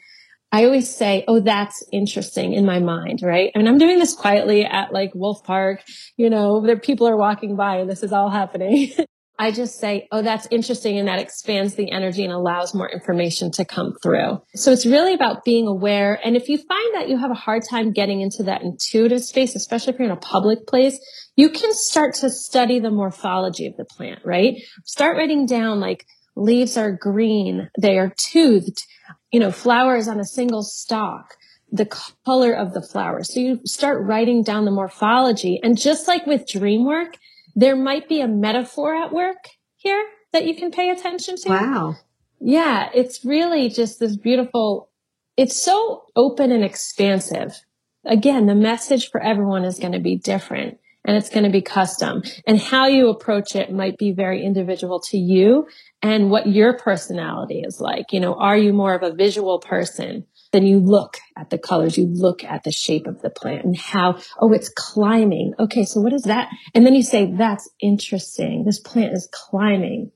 I 0.51 0.65
always 0.65 0.93
say, 0.93 1.23
Oh, 1.27 1.39
that's 1.39 1.83
interesting 1.91 2.53
in 2.53 2.65
my 2.65 2.79
mind, 2.79 3.21
right? 3.23 3.51
And 3.55 3.67
I'm 3.67 3.79
doing 3.79 3.97
this 3.97 4.13
quietly 4.13 4.65
at 4.65 4.93
like 4.93 5.11
Wolf 5.15 5.43
Park, 5.43 5.83
you 6.15 6.29
know, 6.29 6.61
there 6.65 6.77
people 6.77 7.07
are 7.07 7.17
walking 7.17 7.55
by 7.55 7.77
and 7.77 7.89
this 7.89 8.03
is 8.03 8.13
all 8.13 8.29
happening. 8.29 8.91
I 9.39 9.51
just 9.51 9.79
say, 9.79 10.07
oh, 10.11 10.21
that's 10.21 10.47
interesting. 10.51 10.99
And 10.99 11.07
that 11.07 11.19
expands 11.19 11.75
the 11.75 11.91
energy 11.91 12.23
and 12.23 12.31
allows 12.31 12.75
more 12.75 12.89
information 12.89 13.51
to 13.53 13.65
come 13.65 13.93
through. 14.01 14.41
So 14.55 14.71
it's 14.71 14.85
really 14.85 15.13
about 15.13 15.43
being 15.43 15.67
aware. 15.67 16.19
And 16.23 16.35
if 16.35 16.49
you 16.49 16.57
find 16.57 16.95
that 16.95 17.09
you 17.09 17.17
have 17.17 17.31
a 17.31 17.35
hard 17.35 17.63
time 17.67 17.91
getting 17.91 18.21
into 18.21 18.43
that 18.43 18.61
intuitive 18.61 19.23
space, 19.23 19.55
especially 19.55 19.93
if 19.93 19.99
you're 19.99 20.09
in 20.09 20.15
a 20.15 20.17
public 20.17 20.67
place, 20.67 20.99
you 21.35 21.49
can 21.49 21.73
start 21.73 22.13
to 22.15 22.29
study 22.29 22.79
the 22.79 22.91
morphology 22.91 23.65
of 23.65 23.75
the 23.75 23.85
plant, 23.85 24.19
right? 24.23 24.55
Start 24.85 25.17
writing 25.17 25.47
down 25.47 25.79
like 25.79 26.05
leaves 26.35 26.77
are 26.77 26.91
green. 26.91 27.69
They 27.79 27.97
are 27.97 28.13
toothed, 28.15 28.83
you 29.31 29.39
know, 29.39 29.51
flowers 29.51 30.07
on 30.07 30.19
a 30.19 30.25
single 30.25 30.63
stalk 30.63 31.35
the 31.73 31.89
color 32.23 32.53
of 32.53 32.73
the 32.73 32.83
flower. 32.83 33.23
So 33.23 33.39
you 33.39 33.59
start 33.65 34.05
writing 34.05 34.43
down 34.43 34.65
the 34.65 34.71
morphology. 34.71 35.59
And 35.63 35.75
just 35.75 36.07
like 36.07 36.27
with 36.27 36.47
dream 36.47 36.85
work, 36.85 37.17
there 37.55 37.75
might 37.75 38.09
be 38.09 38.21
a 38.21 38.27
metaphor 38.27 38.95
at 38.95 39.11
work 39.11 39.49
here 39.75 40.03
that 40.31 40.45
you 40.45 40.55
can 40.55 40.71
pay 40.71 40.89
attention 40.89 41.35
to. 41.37 41.49
Wow. 41.49 41.95
Yeah, 42.39 42.89
it's 42.93 43.23
really 43.23 43.69
just 43.69 43.99
this 43.99 44.17
beautiful, 44.17 44.89
it's 45.37 45.55
so 45.55 46.05
open 46.15 46.51
and 46.51 46.63
expansive. 46.63 47.61
Again, 48.05 48.47
the 48.47 48.55
message 48.55 49.09
for 49.09 49.21
everyone 49.21 49.63
is 49.63 49.79
going 49.79 49.93
to 49.93 49.99
be 49.99 50.17
different 50.17 50.79
and 51.05 51.15
it's 51.15 51.29
going 51.29 51.43
to 51.43 51.49
be 51.49 51.61
custom 51.61 52.23
and 52.47 52.59
how 52.59 52.87
you 52.87 53.09
approach 53.09 53.55
it 53.55 53.71
might 53.71 53.97
be 53.97 54.11
very 54.11 54.43
individual 54.43 54.99
to 54.99 55.17
you 55.17 55.67
and 56.01 56.29
what 56.29 56.47
your 56.47 56.77
personality 56.77 57.61
is 57.61 57.79
like. 57.79 58.11
You 58.11 58.19
know, 58.19 58.35
are 58.35 58.57
you 58.57 58.73
more 58.73 58.93
of 58.93 59.03
a 59.03 59.15
visual 59.15 59.59
person? 59.59 60.25
Then 60.53 60.67
you 60.67 60.79
look 60.79 61.17
at 61.35 61.49
the 61.49 61.57
colors, 61.57 61.97
you 61.97 62.05
look 62.05 62.43
at 62.43 62.63
the 62.63 62.71
shape 62.71 63.07
of 63.07 63.23
the 63.23 63.31
plant 63.31 63.65
and 63.65 63.75
how, 63.75 64.19
oh, 64.39 64.53
it's 64.53 64.69
climbing. 64.69 65.55
Okay. 65.59 65.83
So 65.83 65.99
what 65.99 66.13
is 66.13 66.23
that? 66.23 66.49
And 66.75 66.85
then 66.85 66.93
you 66.93 67.01
say, 67.01 67.33
that's 67.35 67.67
interesting. 67.81 68.63
This 68.63 68.79
plant 68.79 69.13
is 69.13 69.27
climbing. 69.31 70.11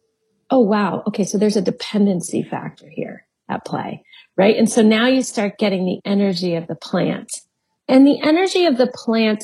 Oh, 0.51 0.61
wow. 0.61 1.03
Okay. 1.07 1.25
So 1.25 1.39
there's 1.39 1.57
a 1.57 1.61
dependency 1.61 2.43
factor 2.43 2.87
here 2.87 3.25
at 3.49 3.65
play, 3.65 4.03
right? 4.37 4.55
And 4.55 4.69
so 4.69 4.83
now 4.83 5.07
you 5.07 5.23
start 5.23 5.57
getting 5.57 5.85
the 5.85 5.99
energy 6.07 6.53
of 6.53 6.67
the 6.67 6.75
plant 6.75 7.31
and 7.87 8.05
the 8.05 8.21
energy 8.21 8.67
of 8.67 8.77
the 8.77 8.87
plant. 8.93 9.43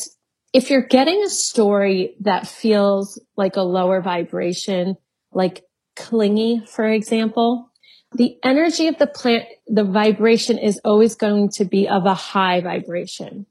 If 0.53 0.69
you're 0.69 0.85
getting 0.85 1.23
a 1.23 1.29
story 1.29 2.15
that 2.19 2.47
feels 2.47 3.19
like 3.35 3.55
a 3.55 3.63
lower 3.63 3.99
vibration, 4.01 4.97
like 5.31 5.63
clingy, 5.95 6.63
for 6.67 6.85
example, 6.85 7.71
the 8.15 8.37
energy 8.43 8.87
of 8.87 8.97
the 8.97 9.07
plant, 9.07 9.45
the 9.67 9.83
vibration 9.83 10.57
is 10.57 10.79
always 10.83 11.15
going 11.15 11.49
to 11.49 11.65
be 11.65 11.87
of 11.87 12.05
a 12.05 12.13
high 12.13 12.61
vibration. 12.61 13.45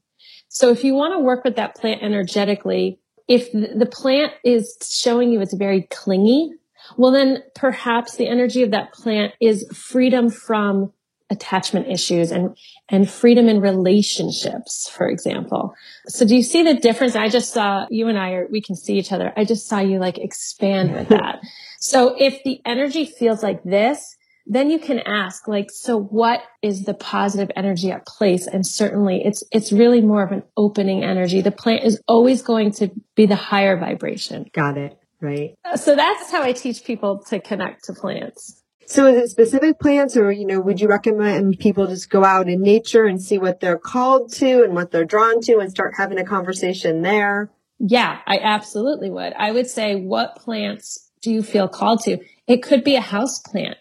So 0.47 0.69
if 0.69 0.83
you 0.83 0.93
want 0.93 1.13
to 1.13 1.19
work 1.19 1.43
with 1.43 1.55
that 1.55 1.75
plant 1.75 2.03
energetically, 2.03 2.99
if 3.27 3.51
the 3.51 3.87
plant 3.89 4.33
is 4.43 4.77
showing 4.83 5.31
you 5.31 5.41
it's 5.41 5.53
very 5.53 5.87
clingy, 5.89 6.51
well, 6.97 7.11
then 7.11 7.43
perhaps 7.55 8.17
the 8.17 8.27
energy 8.27 8.63
of 8.63 8.71
that 8.71 8.93
plant 8.93 9.33
is 9.39 9.65
freedom 9.73 10.29
from 10.29 10.91
attachment 11.29 11.87
issues 11.87 12.31
and, 12.31 12.55
and 12.89 13.09
freedom 13.09 13.47
in 13.49 13.59
relationships, 13.59 14.89
for 14.89 15.07
example. 15.09 15.73
So 16.07 16.25
do 16.25 16.35
you 16.35 16.43
see 16.43 16.63
the 16.63 16.75
difference? 16.75 17.15
I 17.15 17.29
just 17.29 17.51
saw 17.51 17.87
you 17.89 18.07
and 18.07 18.19
I 18.19 18.31
are, 18.33 18.47
we 18.51 18.61
can 18.61 18.75
see 18.75 18.97
each 18.97 19.11
other. 19.11 19.33
I 19.35 19.45
just 19.45 19.67
saw 19.67 19.79
you 19.79 19.99
like 19.99 20.17
expand 20.17 20.93
with 20.93 21.07
that. 21.09 21.39
So 21.79 22.15
if 22.19 22.43
the 22.43 22.61
energy 22.65 23.05
feels 23.05 23.41
like 23.41 23.63
this, 23.63 24.15
then 24.45 24.69
you 24.69 24.79
can 24.79 24.99
ask 24.99 25.47
like 25.47 25.71
so 25.71 25.97
what 25.97 26.41
is 26.61 26.83
the 26.83 26.93
positive 26.93 27.49
energy 27.55 27.91
at 27.91 28.05
place? 28.05 28.47
And 28.47 28.65
certainly 28.65 29.21
it's 29.23 29.43
it's 29.51 29.71
really 29.71 30.01
more 30.01 30.23
of 30.23 30.31
an 30.31 30.43
opening 30.57 31.03
energy. 31.03 31.41
The 31.41 31.51
plant 31.51 31.83
is 31.83 32.01
always 32.07 32.41
going 32.41 32.71
to 32.73 32.91
be 33.15 33.25
the 33.25 33.35
higher 33.35 33.77
vibration. 33.77 34.49
Got 34.53 34.77
it. 34.77 34.97
Right. 35.21 35.55
Uh, 35.63 35.77
so 35.77 35.95
that's 35.95 36.29
how 36.31 36.43
i 36.43 36.51
teach 36.51 36.83
people 36.83 37.19
to 37.29 37.39
connect 37.39 37.85
to 37.85 37.93
plants. 37.93 38.61
So 38.85 39.07
is 39.07 39.23
it 39.23 39.29
specific 39.29 39.79
plants 39.79 40.17
or 40.17 40.31
you 40.31 40.45
know 40.45 40.59
would 40.59 40.81
you 40.81 40.89
recommend 40.89 41.57
people 41.59 41.87
just 41.87 42.09
go 42.09 42.25
out 42.25 42.49
in 42.49 42.61
nature 42.61 43.05
and 43.05 43.21
see 43.21 43.37
what 43.37 43.61
they're 43.61 43.77
called 43.77 44.33
to 44.33 44.63
and 44.63 44.73
what 44.73 44.91
they're 44.91 45.05
drawn 45.05 45.39
to 45.41 45.59
and 45.59 45.71
start 45.71 45.93
having 45.97 46.19
a 46.19 46.25
conversation 46.25 47.01
there? 47.01 47.49
Yeah 47.79 48.19
i 48.27 48.39
absolutely 48.39 49.09
would. 49.09 49.31
I 49.33 49.53
would 49.53 49.67
say 49.67 49.95
what 49.95 50.35
plants 50.35 51.09
do 51.21 51.31
you 51.31 51.41
feel 51.41 51.69
called 51.69 52.01
to? 52.01 52.17
It 52.45 52.61
could 52.61 52.83
be 52.83 52.95
a 52.95 53.01
house 53.01 53.39
plant 53.39 53.77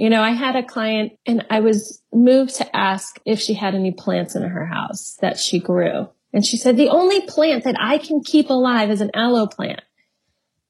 you 0.00 0.08
know, 0.08 0.22
I 0.22 0.30
had 0.30 0.56
a 0.56 0.62
client 0.62 1.12
and 1.26 1.44
I 1.50 1.60
was 1.60 2.02
moved 2.10 2.54
to 2.54 2.74
ask 2.74 3.20
if 3.26 3.38
she 3.38 3.52
had 3.52 3.74
any 3.74 3.92
plants 3.92 4.34
in 4.34 4.42
her 4.42 4.64
house 4.64 5.18
that 5.20 5.38
she 5.38 5.60
grew. 5.60 6.08
And 6.32 6.42
she 6.42 6.56
said, 6.56 6.78
the 6.78 6.88
only 6.88 7.20
plant 7.26 7.64
that 7.64 7.76
I 7.78 7.98
can 7.98 8.22
keep 8.22 8.48
alive 8.48 8.90
is 8.90 9.02
an 9.02 9.10
aloe 9.12 9.46
plant. 9.46 9.82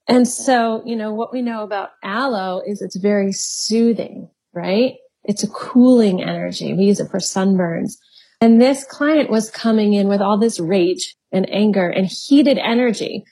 And 0.09 0.27
so, 0.27 0.83
you 0.85 0.97
know, 0.97 1.15
what 1.15 1.33
we 1.33 1.43
know 1.43 1.63
about 1.63 1.91
aloe 2.03 2.61
is 2.67 2.83
it's 2.83 2.99
very 2.99 3.31
soothing, 3.31 4.29
right? 4.53 4.95
It's 5.23 5.45
a 5.45 5.49
cooling 5.49 6.21
energy. 6.21 6.75
We 6.75 6.87
use 6.87 6.99
it 6.99 7.13
for 7.13 7.21
sunburns. 7.21 7.99
And 8.41 8.61
this 8.61 8.83
client 8.83 9.31
was 9.31 9.49
coming 9.49 9.93
in 9.93 10.09
with 10.09 10.21
all 10.21 10.41
this 10.41 10.59
rage 10.59 11.15
and 11.31 11.49
anger 11.55 11.89
and 11.89 12.09
heated 12.09 12.59
energy. 12.59 13.23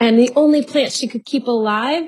And 0.00 0.18
the 0.18 0.32
only 0.36 0.62
plant 0.64 0.92
she 0.92 1.06
could 1.06 1.26
keep 1.26 1.48
alive 1.48 2.04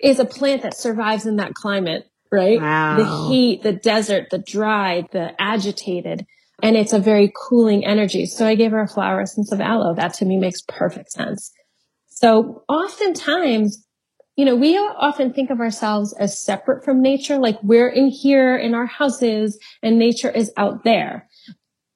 is 0.00 0.18
a 0.18 0.26
plant 0.26 0.60
that 0.64 0.76
survives 0.76 1.24
in 1.24 1.36
that 1.36 1.54
climate 1.54 2.10
right? 2.30 2.60
Wow. 2.60 2.96
The 2.96 3.28
heat, 3.28 3.62
the 3.62 3.72
desert, 3.72 4.28
the 4.30 4.38
dry, 4.38 5.06
the 5.12 5.30
agitated. 5.40 6.26
And 6.62 6.76
it's 6.76 6.92
a 6.92 6.98
very 6.98 7.32
cooling 7.34 7.84
energy. 7.84 8.26
So 8.26 8.46
I 8.46 8.54
gave 8.54 8.70
her 8.70 8.82
a 8.82 8.88
flower 8.88 9.20
essence 9.20 9.52
of 9.52 9.60
aloe. 9.60 9.94
That 9.94 10.14
to 10.14 10.24
me 10.24 10.38
makes 10.38 10.62
perfect 10.62 11.12
sense. 11.12 11.52
So 12.06 12.64
oftentimes, 12.68 13.84
you 14.36 14.44
know, 14.44 14.56
we 14.56 14.76
often 14.76 15.32
think 15.32 15.50
of 15.50 15.60
ourselves 15.60 16.14
as 16.14 16.38
separate 16.38 16.84
from 16.84 17.02
nature, 17.02 17.38
like 17.38 17.58
we're 17.62 17.88
in 17.88 18.08
here 18.08 18.56
in 18.56 18.74
our 18.74 18.86
houses 18.86 19.58
and 19.82 19.98
nature 19.98 20.30
is 20.30 20.52
out 20.56 20.84
there. 20.84 21.28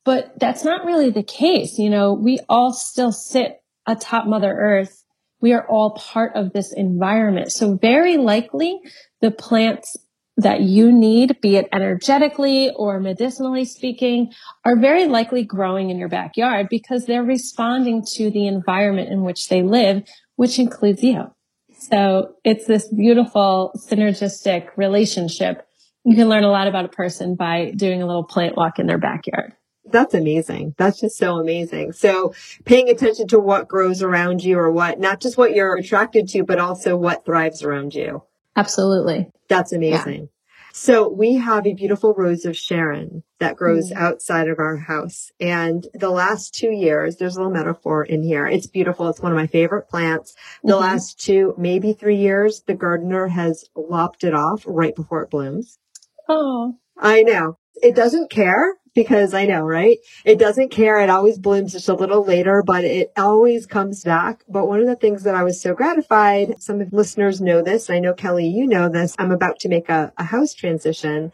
But 0.04 0.38
that's 0.38 0.64
not 0.64 0.84
really 0.84 1.10
the 1.10 1.22
case. 1.22 1.78
You 1.78 1.90
know, 1.90 2.14
we 2.14 2.40
all 2.48 2.72
still 2.72 3.12
sit 3.12 3.60
atop 3.86 4.26
Mother 4.26 4.52
Earth 4.52 5.04
we 5.40 5.52
are 5.52 5.66
all 5.68 5.92
part 5.92 6.32
of 6.34 6.52
this 6.52 6.72
environment. 6.72 7.52
So 7.52 7.76
very 7.80 8.16
likely 8.16 8.80
the 9.20 9.30
plants 9.30 9.96
that 10.38 10.60
you 10.60 10.92
need, 10.92 11.40
be 11.40 11.56
it 11.56 11.68
energetically 11.72 12.70
or 12.76 13.00
medicinally 13.00 13.64
speaking, 13.64 14.32
are 14.64 14.76
very 14.76 15.06
likely 15.06 15.42
growing 15.42 15.90
in 15.90 15.98
your 15.98 16.08
backyard 16.08 16.68
because 16.70 17.06
they're 17.06 17.24
responding 17.24 18.04
to 18.14 18.30
the 18.30 18.46
environment 18.46 19.10
in 19.10 19.22
which 19.22 19.48
they 19.48 19.62
live, 19.62 20.04
which 20.36 20.60
includes 20.60 21.02
you. 21.02 21.24
So 21.76 22.34
it's 22.44 22.66
this 22.66 22.88
beautiful 22.88 23.72
synergistic 23.76 24.68
relationship. 24.76 25.66
You 26.04 26.14
can 26.14 26.28
learn 26.28 26.44
a 26.44 26.50
lot 26.50 26.68
about 26.68 26.84
a 26.84 26.88
person 26.88 27.34
by 27.34 27.72
doing 27.74 28.00
a 28.00 28.06
little 28.06 28.24
plant 28.24 28.56
walk 28.56 28.78
in 28.78 28.86
their 28.86 28.98
backyard. 28.98 29.54
That's 29.90 30.14
amazing. 30.14 30.74
That's 30.78 31.00
just 31.00 31.16
so 31.16 31.38
amazing. 31.38 31.92
So 31.92 32.32
paying 32.64 32.88
attention 32.88 33.26
to 33.28 33.40
what 33.40 33.68
grows 33.68 34.02
around 34.02 34.44
you 34.44 34.58
or 34.58 34.70
what, 34.70 35.00
not 35.00 35.20
just 35.20 35.36
what 35.36 35.54
you're 35.54 35.76
attracted 35.76 36.28
to, 36.28 36.44
but 36.44 36.58
also 36.58 36.96
what 36.96 37.24
thrives 37.24 37.62
around 37.62 37.94
you. 37.94 38.22
Absolutely. 38.58 39.30
That's 39.48 39.72
amazing. 39.72 40.20
Yeah. 40.22 40.26
So 40.72 41.08
we 41.08 41.34
have 41.34 41.66
a 41.66 41.74
beautiful 41.74 42.14
rose 42.14 42.44
of 42.44 42.56
Sharon 42.56 43.22
that 43.40 43.56
grows 43.56 43.90
mm. 43.90 43.96
outside 43.96 44.48
of 44.48 44.58
our 44.58 44.76
house. 44.76 45.30
And 45.40 45.86
the 45.94 46.10
last 46.10 46.54
two 46.54 46.70
years, 46.70 47.16
there's 47.16 47.36
a 47.36 47.40
little 47.40 47.52
metaphor 47.52 48.04
in 48.04 48.22
here. 48.22 48.46
It's 48.46 48.66
beautiful. 48.66 49.08
It's 49.08 49.20
one 49.20 49.32
of 49.32 49.36
my 49.36 49.46
favorite 49.46 49.88
plants. 49.88 50.34
The 50.62 50.72
mm-hmm. 50.72 50.80
last 50.80 51.20
two, 51.20 51.54
maybe 51.56 51.94
three 51.94 52.18
years, 52.18 52.62
the 52.66 52.74
gardener 52.74 53.28
has 53.28 53.64
lopped 53.74 54.24
it 54.24 54.34
off 54.34 54.64
right 54.66 54.94
before 54.94 55.22
it 55.22 55.30
blooms. 55.30 55.78
Oh. 56.28 56.74
I 56.96 57.22
know. 57.22 57.58
It 57.82 57.94
doesn't 57.94 58.30
care 58.30 58.74
because 58.94 59.34
I 59.34 59.46
know, 59.46 59.62
right? 59.62 59.98
It 60.24 60.38
doesn't 60.38 60.70
care. 60.70 61.00
It 61.00 61.10
always 61.10 61.38
blooms 61.38 61.72
just 61.72 61.88
a 61.88 61.94
little 61.94 62.24
later, 62.24 62.62
but 62.64 62.84
it 62.84 63.12
always 63.16 63.66
comes 63.66 64.04
back. 64.04 64.44
But 64.48 64.68
one 64.68 64.80
of 64.80 64.86
the 64.86 64.96
things 64.96 65.24
that 65.24 65.34
I 65.34 65.44
was 65.44 65.60
so 65.60 65.74
gratified, 65.74 66.60
some 66.60 66.80
of 66.80 66.92
listeners 66.92 67.40
know 67.40 67.62
this. 67.62 67.90
I 67.90 67.98
know 67.98 68.14
Kelly, 68.14 68.48
you 68.48 68.66
know 68.66 68.88
this. 68.88 69.14
I'm 69.18 69.32
about 69.32 69.58
to 69.60 69.68
make 69.68 69.88
a, 69.88 70.12
a 70.16 70.24
house 70.24 70.54
transition 70.54 71.32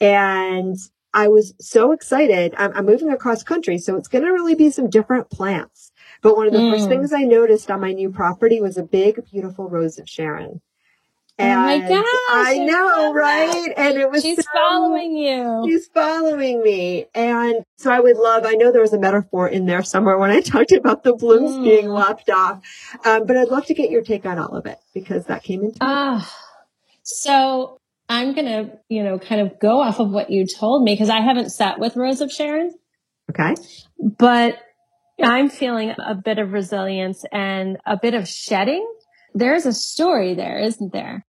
and 0.00 0.76
I 1.12 1.28
was 1.28 1.54
so 1.60 1.92
excited. 1.92 2.54
I'm, 2.58 2.72
I'm 2.74 2.86
moving 2.86 3.10
across 3.10 3.44
country, 3.44 3.78
so 3.78 3.96
it's 3.96 4.08
going 4.08 4.24
to 4.24 4.32
really 4.32 4.56
be 4.56 4.70
some 4.70 4.90
different 4.90 5.30
plants. 5.30 5.92
But 6.22 6.36
one 6.36 6.48
of 6.48 6.52
the 6.52 6.58
mm. 6.58 6.72
first 6.72 6.88
things 6.88 7.12
I 7.12 7.22
noticed 7.22 7.70
on 7.70 7.80
my 7.80 7.92
new 7.92 8.10
property 8.10 8.60
was 8.60 8.76
a 8.76 8.82
big, 8.82 9.20
beautiful 9.30 9.68
rose 9.68 9.98
of 9.98 10.08
Sharon. 10.08 10.60
And 11.36 11.52
oh 11.52 11.62
my 11.62 11.78
gosh. 11.80 12.04
I 12.30 12.58
know, 12.58 13.12
right? 13.12 13.72
And 13.76 13.98
it 13.98 14.08
was 14.08 14.22
She's 14.22 14.36
so, 14.36 14.42
following 14.54 15.16
you. 15.16 15.64
She's 15.66 15.88
following 15.88 16.62
me. 16.62 17.06
And 17.12 17.64
so 17.76 17.90
I 17.90 17.98
would 17.98 18.16
love, 18.16 18.44
I 18.46 18.52
know 18.52 18.70
there 18.70 18.80
was 18.80 18.92
a 18.92 19.00
metaphor 19.00 19.48
in 19.48 19.66
there 19.66 19.82
somewhere 19.82 20.16
when 20.16 20.30
I 20.30 20.40
talked 20.42 20.70
about 20.70 21.02
the 21.02 21.14
blooms 21.14 21.52
mm. 21.52 21.64
being 21.64 21.88
lopped 21.88 22.30
off. 22.30 22.62
Um, 23.04 23.26
but 23.26 23.36
I'd 23.36 23.48
love 23.48 23.66
to 23.66 23.74
get 23.74 23.90
your 23.90 24.02
take 24.02 24.24
on 24.24 24.38
all 24.38 24.56
of 24.56 24.66
it 24.66 24.78
because 24.94 25.26
that 25.26 25.42
came 25.42 25.62
into 25.62 25.78
Ah. 25.80 26.22
Uh, 26.22 26.30
so 27.02 27.80
I'm 28.08 28.34
going 28.34 28.46
to, 28.46 28.78
you 28.88 29.02
know, 29.02 29.18
kind 29.18 29.40
of 29.40 29.58
go 29.58 29.80
off 29.80 29.98
of 29.98 30.10
what 30.10 30.30
you 30.30 30.46
told 30.46 30.84
me 30.84 30.94
because 30.94 31.10
I 31.10 31.20
haven't 31.20 31.50
sat 31.50 31.80
with 31.80 31.96
Rose 31.96 32.20
of 32.20 32.30
Sharon. 32.30 32.72
Okay. 33.30 33.54
But 33.98 34.58
I'm 35.22 35.48
feeling 35.48 35.94
a 35.98 36.14
bit 36.14 36.38
of 36.38 36.52
resilience 36.52 37.24
and 37.32 37.78
a 37.86 37.96
bit 37.96 38.14
of 38.14 38.28
shedding 38.28 38.86
there's 39.34 39.66
a 39.66 39.72
story 39.72 40.34
there, 40.34 40.58
isn't 40.58 40.92
there? 40.92 41.26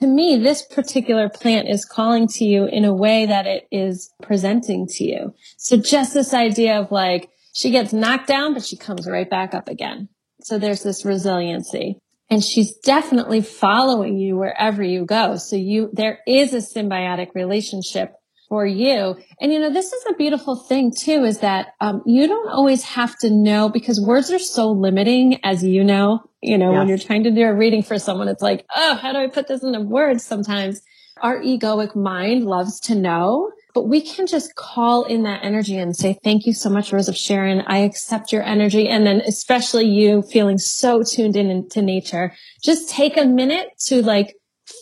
To 0.00 0.06
me, 0.08 0.36
this 0.36 0.62
particular 0.62 1.28
plant 1.28 1.68
is 1.68 1.84
calling 1.84 2.26
to 2.28 2.44
you 2.44 2.66
in 2.66 2.84
a 2.84 2.94
way 2.94 3.26
that 3.26 3.46
it 3.46 3.68
is 3.70 4.12
presenting 4.22 4.86
to 4.88 5.04
you. 5.04 5.34
So 5.56 5.76
just 5.76 6.14
this 6.14 6.34
idea 6.34 6.80
of 6.80 6.90
like, 6.90 7.30
she 7.54 7.70
gets 7.70 7.92
knocked 7.92 8.26
down, 8.26 8.54
but 8.54 8.64
she 8.64 8.76
comes 8.76 9.08
right 9.08 9.30
back 9.30 9.54
up 9.54 9.68
again. 9.68 10.08
So 10.42 10.58
there's 10.58 10.82
this 10.82 11.04
resiliency 11.04 11.98
and 12.28 12.42
she's 12.42 12.76
definitely 12.78 13.40
following 13.40 14.18
you 14.18 14.36
wherever 14.36 14.82
you 14.82 15.06
go. 15.06 15.36
So 15.36 15.54
you, 15.54 15.90
there 15.92 16.18
is 16.26 16.52
a 16.52 16.58
symbiotic 16.58 17.28
relationship 17.34 18.14
for 18.48 18.66
you. 18.66 19.16
And 19.40 19.52
you 19.52 19.58
know, 19.58 19.72
this 19.72 19.92
is 19.92 20.04
a 20.08 20.14
beautiful 20.14 20.56
thing 20.56 20.92
too, 20.96 21.24
is 21.24 21.38
that 21.38 21.68
um, 21.80 22.02
you 22.06 22.26
don't 22.26 22.48
always 22.48 22.82
have 22.84 23.18
to 23.18 23.30
know 23.30 23.68
because 23.68 24.00
words 24.00 24.30
are 24.30 24.38
so 24.38 24.70
limiting, 24.70 25.40
as 25.44 25.62
you 25.64 25.84
know. 25.84 26.20
You 26.42 26.58
know, 26.58 26.72
yes. 26.72 26.78
when 26.78 26.88
you're 26.88 26.98
trying 26.98 27.24
to 27.24 27.30
do 27.30 27.42
a 27.42 27.54
reading 27.54 27.82
for 27.82 27.98
someone, 27.98 28.28
it's 28.28 28.42
like, 28.42 28.66
oh, 28.74 28.96
how 28.96 29.12
do 29.12 29.18
I 29.18 29.28
put 29.28 29.48
this 29.48 29.62
into 29.62 29.80
words? 29.80 30.24
Sometimes 30.24 30.82
our 31.22 31.40
egoic 31.40 31.96
mind 31.96 32.44
loves 32.44 32.80
to 32.80 32.94
know, 32.94 33.50
but 33.72 33.88
we 33.88 34.00
can 34.00 34.26
just 34.26 34.54
call 34.56 35.04
in 35.04 35.22
that 35.22 35.42
energy 35.42 35.78
and 35.78 35.96
say, 35.96 36.18
thank 36.22 36.44
you 36.44 36.52
so 36.52 36.68
much, 36.68 36.92
Rose 36.92 37.08
of 37.08 37.16
Sharon. 37.16 37.62
I 37.66 37.78
accept 37.78 38.32
your 38.32 38.42
energy. 38.42 38.88
And 38.88 39.06
then 39.06 39.20
especially 39.22 39.86
you 39.86 40.22
feeling 40.22 40.58
so 40.58 41.02
tuned 41.02 41.36
in 41.36 41.50
into 41.50 41.82
nature, 41.82 42.34
just 42.62 42.90
take 42.90 43.16
a 43.16 43.24
minute 43.24 43.68
to 43.86 44.02
like 44.02 44.34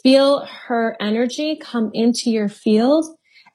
feel 0.03 0.47
her 0.67 0.97
energy 1.01 1.57
come 1.61 1.91
into 1.95 2.31
your 2.31 2.49
field 2.49 3.07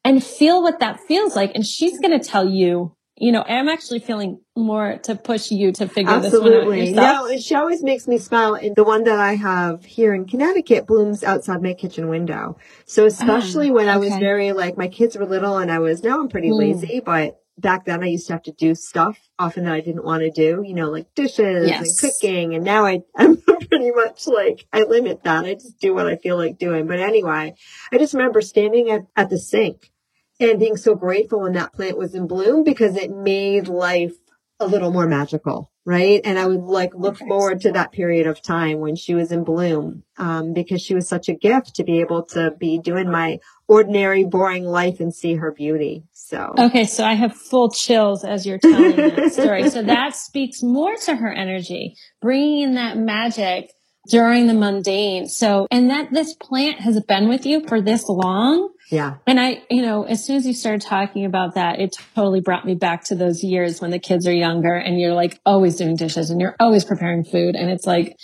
and 0.07 0.23
feel 0.23 0.63
what 0.63 0.79
that 0.79 1.01
feels 1.01 1.35
like. 1.35 1.51
And 1.53 1.65
she's 1.65 1.99
going 1.99 2.17
to 2.17 2.25
tell 2.25 2.47
you, 2.47 2.95
you 3.17 3.33
know, 3.33 3.43
I'm 3.43 3.67
actually 3.67 3.99
feeling 3.99 4.39
more 4.55 4.99
to 5.03 5.15
push 5.15 5.51
you 5.51 5.73
to 5.73 5.87
figure 5.87 6.13
Absolutely. 6.13 6.85
this 6.85 6.95
one 6.95 7.03
out 7.03 7.13
yourself. 7.23 7.29
No, 7.29 7.37
she 7.39 7.55
always 7.55 7.83
makes 7.83 8.07
me 8.07 8.17
smile. 8.17 8.53
And 8.53 8.73
the 8.73 8.85
one 8.85 9.03
that 9.03 9.19
I 9.19 9.35
have 9.35 9.83
here 9.83 10.13
in 10.13 10.25
Connecticut 10.25 10.87
blooms 10.87 11.25
outside 11.25 11.61
my 11.61 11.73
kitchen 11.73 12.07
window. 12.07 12.57
So 12.85 13.05
especially 13.05 13.69
oh, 13.69 13.73
when 13.73 13.89
I 13.89 13.97
was 13.97 14.15
very 14.15 14.53
like, 14.53 14.77
my 14.77 14.87
kids 14.87 15.17
were 15.17 15.25
little 15.25 15.57
and 15.57 15.69
I 15.69 15.79
was, 15.79 16.03
now 16.03 16.21
I'm 16.21 16.29
pretty 16.29 16.51
mm. 16.51 16.57
lazy, 16.57 17.01
but 17.01 17.41
back 17.57 17.85
then 17.85 18.01
I 18.01 18.07
used 18.07 18.27
to 18.27 18.33
have 18.33 18.43
to 18.43 18.51
do 18.53 18.75
stuff 18.75 19.19
often 19.37 19.65
that 19.65 19.73
I 19.73 19.81
didn't 19.81 20.05
want 20.05 20.21
to 20.21 20.31
do, 20.31 20.63
you 20.65 20.73
know, 20.73 20.89
like 20.89 21.13
dishes 21.15 21.67
yes. 21.67 21.81
and 21.81 22.11
cooking. 22.11 22.55
And 22.55 22.63
now 22.63 22.85
I, 22.85 23.01
I'm 23.17 23.41
pretty 23.41 23.91
much 23.91 24.25
like, 24.27 24.67
I 24.71 24.83
limit 24.83 25.23
that. 25.23 25.43
I 25.43 25.55
just 25.55 25.79
do 25.81 25.93
what 25.93 26.07
I 26.07 26.15
feel 26.15 26.37
like 26.37 26.59
doing. 26.59 26.87
But 26.87 26.99
anyway, 26.99 27.55
I 27.91 27.97
just 27.97 28.13
remember 28.13 28.41
standing 28.41 28.89
at, 28.91 29.01
at 29.15 29.29
the 29.29 29.39
sink 29.39 29.91
and 30.39 30.59
being 30.59 30.77
so 30.77 30.95
grateful 30.95 31.41
when 31.41 31.53
that 31.53 31.73
plant 31.73 31.97
was 31.97 32.13
in 32.13 32.27
bloom 32.27 32.63
because 32.63 32.95
it 32.95 33.11
made 33.11 33.67
life 33.67 34.13
a 34.59 34.67
little 34.67 34.91
more 34.91 35.07
magical, 35.07 35.71
right? 35.85 36.19
And 36.23 36.39
I 36.39 36.47
would 36.47 36.61
like 36.61 36.95
look 36.95 37.17
forward 37.17 37.61
to 37.61 37.71
that 37.73 37.91
period 37.91 38.25
of 38.25 38.41
time 38.41 38.79
when 38.79 38.95
she 38.95 39.13
was 39.13 39.31
in 39.31 39.43
bloom, 39.43 40.03
um, 40.17 40.53
because 40.53 40.81
she 40.81 40.95
was 40.95 41.07
such 41.07 41.29
a 41.29 41.33
gift 41.33 41.75
to 41.75 41.83
be 41.83 41.99
able 41.99 42.23
to 42.27 42.51
be 42.59 42.79
doing 42.79 43.11
my 43.11 43.39
ordinary, 43.67 44.23
boring 44.23 44.65
life 44.65 44.99
and 44.99 45.13
see 45.13 45.35
her 45.35 45.51
beauty. 45.51 46.03
So. 46.11 46.55
Okay. 46.57 46.85
So 46.85 47.03
I 47.03 47.13
have 47.13 47.35
full 47.35 47.69
chills 47.69 48.23
as 48.23 48.45
you're 48.45 48.57
telling 48.57 48.95
that 48.95 49.31
story. 49.31 49.69
So 49.69 49.83
that 49.83 50.15
speaks 50.15 50.63
more 50.63 50.95
to 51.05 51.15
her 51.15 51.31
energy, 51.31 51.95
bringing 52.19 52.61
in 52.61 52.73
that 52.75 52.97
magic 52.97 53.71
during 54.09 54.47
the 54.47 54.53
mundane. 54.53 55.27
So, 55.27 55.67
and 55.69 55.89
that 55.89 56.11
this 56.11 56.33
plant 56.33 56.79
has 56.79 56.99
been 57.03 57.29
with 57.29 57.45
you 57.45 57.67
for 57.67 57.81
this 57.81 58.07
long 58.07 58.69
yeah. 58.89 59.15
And 59.25 59.39
I, 59.39 59.63
you 59.69 59.81
know, 59.81 60.03
as 60.03 60.25
soon 60.25 60.37
as 60.37 60.47
you 60.47 60.53
started 60.53 60.81
talking 60.81 61.25
about 61.25 61.55
that, 61.55 61.79
it 61.79 61.95
totally 62.15 62.41
brought 62.41 62.65
me 62.65 62.75
back 62.75 63.03
to 63.05 63.15
those 63.15 63.43
years 63.43 63.81
when 63.81 63.91
the 63.91 63.99
kids 63.99 64.25
are 64.27 64.33
younger 64.33 64.73
and 64.73 64.99
you're 64.99 65.13
like 65.13 65.39
always 65.45 65.75
doing 65.75 65.95
dishes 65.95 66.29
and 66.29 66.39
you're 66.39 66.55
always 66.59 66.85
preparing 66.85 67.23
food. 67.23 67.55
And 67.55 67.69
it's 67.69 67.85
like, 67.85 68.17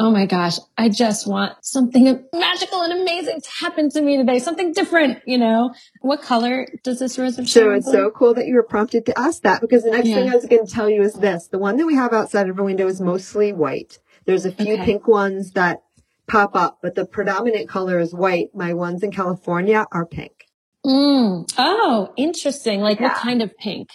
oh 0.00 0.10
my 0.10 0.26
gosh, 0.26 0.58
I 0.76 0.88
just 0.88 1.26
want 1.26 1.52
something 1.62 2.24
magical 2.32 2.82
and 2.82 3.00
amazing 3.00 3.40
to 3.40 3.50
happen 3.60 3.90
to 3.90 4.00
me 4.00 4.16
today, 4.16 4.38
something 4.38 4.72
different, 4.72 5.20
you 5.26 5.38
know? 5.38 5.74
What 6.00 6.22
color 6.22 6.66
does 6.84 6.98
this 6.98 7.18
rose 7.18 7.38
of 7.38 7.48
So 7.48 7.72
it's 7.72 7.90
so 7.90 8.10
cool 8.10 8.34
that 8.34 8.46
you 8.46 8.54
were 8.54 8.62
prompted 8.62 9.06
to 9.06 9.18
ask 9.18 9.42
that 9.42 9.60
because 9.60 9.82
the 9.84 9.90
next 9.90 10.08
yeah. 10.08 10.16
thing 10.16 10.30
I 10.30 10.34
was 10.34 10.46
going 10.46 10.66
to 10.66 10.72
tell 10.72 10.88
you 10.88 11.02
is 11.02 11.14
this. 11.14 11.48
The 11.48 11.58
one 11.58 11.76
that 11.76 11.86
we 11.86 11.94
have 11.94 12.12
outside 12.12 12.48
of 12.48 12.58
our 12.58 12.64
window 12.64 12.86
is 12.86 13.00
mostly 13.00 13.52
white. 13.52 13.98
There's 14.24 14.44
a 14.44 14.52
few 14.52 14.74
okay. 14.74 14.84
pink 14.84 15.08
ones 15.08 15.52
that 15.52 15.82
pop 16.28 16.54
up, 16.54 16.78
but 16.82 16.94
the 16.94 17.06
predominant 17.06 17.68
color 17.68 17.98
is 17.98 18.14
white. 18.14 18.50
My 18.54 18.74
ones 18.74 19.02
in 19.02 19.10
California 19.10 19.86
are 19.90 20.06
pink. 20.06 20.46
Mm. 20.86 21.52
Oh, 21.58 22.12
interesting. 22.16 22.80
Like 22.80 23.00
yeah. 23.00 23.08
what 23.08 23.16
kind 23.16 23.42
of 23.42 23.56
pink? 23.56 23.88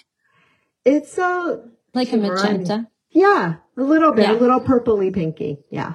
It's 0.85 1.17
a 1.17 1.63
like 1.93 2.11
a 2.11 2.17
magenta. 2.17 2.87
Yeah, 3.11 3.55
a 3.77 3.81
little 3.81 4.11
bit, 4.11 4.27
yeah. 4.27 4.33
a 4.33 4.39
little 4.39 4.59
purpley 4.59 5.13
pinky. 5.13 5.59
Yeah. 5.69 5.93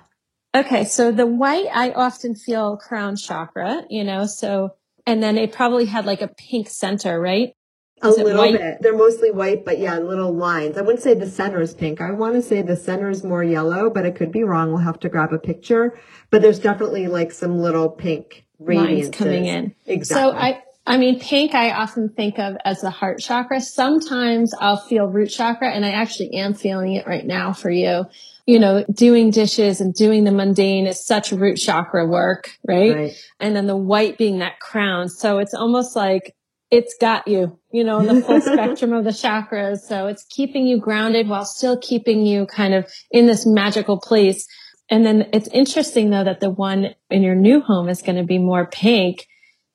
Okay, 0.54 0.84
so 0.84 1.12
the 1.12 1.26
white 1.26 1.66
I 1.72 1.90
often 1.90 2.34
feel 2.34 2.76
crown 2.78 3.16
chakra, 3.16 3.82
you 3.90 4.04
know, 4.04 4.26
so 4.26 4.74
and 5.06 5.22
then 5.22 5.36
it 5.36 5.52
probably 5.52 5.86
had 5.86 6.06
like 6.06 6.22
a 6.22 6.28
pink 6.28 6.68
center, 6.68 7.20
right? 7.20 7.54
A 8.02 8.08
little 8.08 8.42
white? 8.42 8.58
bit. 8.58 8.82
They're 8.82 8.96
mostly 8.96 9.30
white, 9.30 9.64
but 9.64 9.78
yeah, 9.78 9.98
little 9.98 10.34
lines. 10.34 10.76
I 10.76 10.82
wouldn't 10.82 11.02
say 11.02 11.14
the 11.14 11.28
center 11.28 11.60
is 11.60 11.74
pink. 11.74 12.00
I 12.00 12.10
want 12.12 12.34
to 12.34 12.42
say 12.42 12.62
the 12.62 12.76
center 12.76 13.08
is 13.10 13.24
more 13.24 13.42
yellow, 13.42 13.90
but 13.90 14.06
I 14.06 14.10
could 14.10 14.32
be 14.32 14.42
wrong. 14.42 14.68
We'll 14.68 14.78
have 14.78 15.00
to 15.00 15.08
grab 15.08 15.32
a 15.32 15.38
picture. 15.38 15.98
But 16.30 16.42
there's 16.42 16.58
definitely 16.58 17.08
like 17.08 17.32
some 17.32 17.58
little 17.58 17.88
pink 17.88 18.44
lines 18.58 19.10
coming 19.10 19.46
in. 19.46 19.74
Exactly. 19.86 20.32
So 20.32 20.36
I, 20.36 20.62
I 20.86 20.96
mean, 20.96 21.20
pink 21.20 21.54
I 21.54 21.72
often 21.72 22.08
think 22.08 22.38
of 22.38 22.56
as 22.64 22.80
the 22.80 22.90
heart 22.90 23.20
chakra. 23.20 23.60
Sometimes 23.60 24.54
I'll 24.58 24.78
feel 24.78 25.06
root 25.06 25.28
chakra 25.28 25.70
and 25.70 25.84
I 25.84 25.90
actually 25.90 26.32
am 26.34 26.54
feeling 26.54 26.94
it 26.94 27.06
right 27.06 27.26
now 27.26 27.52
for 27.52 27.70
you. 27.70 28.06
You 28.46 28.58
know, 28.58 28.86
doing 28.90 29.30
dishes 29.30 29.82
and 29.82 29.92
doing 29.92 30.24
the 30.24 30.32
mundane 30.32 30.86
is 30.86 31.04
such 31.04 31.32
root 31.32 31.56
chakra 31.56 32.06
work, 32.06 32.56
right? 32.66 32.94
right? 32.94 33.24
And 33.38 33.54
then 33.54 33.66
the 33.66 33.76
white 33.76 34.16
being 34.16 34.38
that 34.38 34.60
crown. 34.60 35.10
So 35.10 35.38
it's 35.38 35.52
almost 35.52 35.94
like 35.94 36.34
it's 36.70 36.94
got 37.00 37.26
you, 37.26 37.58
you 37.72 37.84
know, 37.84 37.98
in 38.00 38.06
the 38.06 38.22
full 38.22 38.40
spectrum 38.40 38.92
of 38.92 39.04
the 39.04 39.10
chakras. 39.10 39.78
So 39.78 40.06
it's 40.06 40.24
keeping 40.30 40.66
you 40.66 40.78
grounded 40.78 41.28
while 41.28 41.44
still 41.44 41.78
keeping 41.78 42.26
you 42.26 42.46
kind 42.46 42.74
of 42.74 42.90
in 43.10 43.26
this 43.26 43.46
magical 43.46 43.98
place. 43.98 44.46
And 44.90 45.04
then 45.04 45.28
it's 45.32 45.48
interesting 45.48 46.10
though 46.10 46.24
that 46.24 46.40
the 46.40 46.50
one 46.50 46.94
in 47.10 47.22
your 47.22 47.34
new 47.34 47.60
home 47.60 47.88
is 47.88 48.02
going 48.02 48.16
to 48.16 48.24
be 48.24 48.38
more 48.38 48.66
pink. 48.66 49.26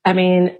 I 0.05 0.13
mean, 0.13 0.57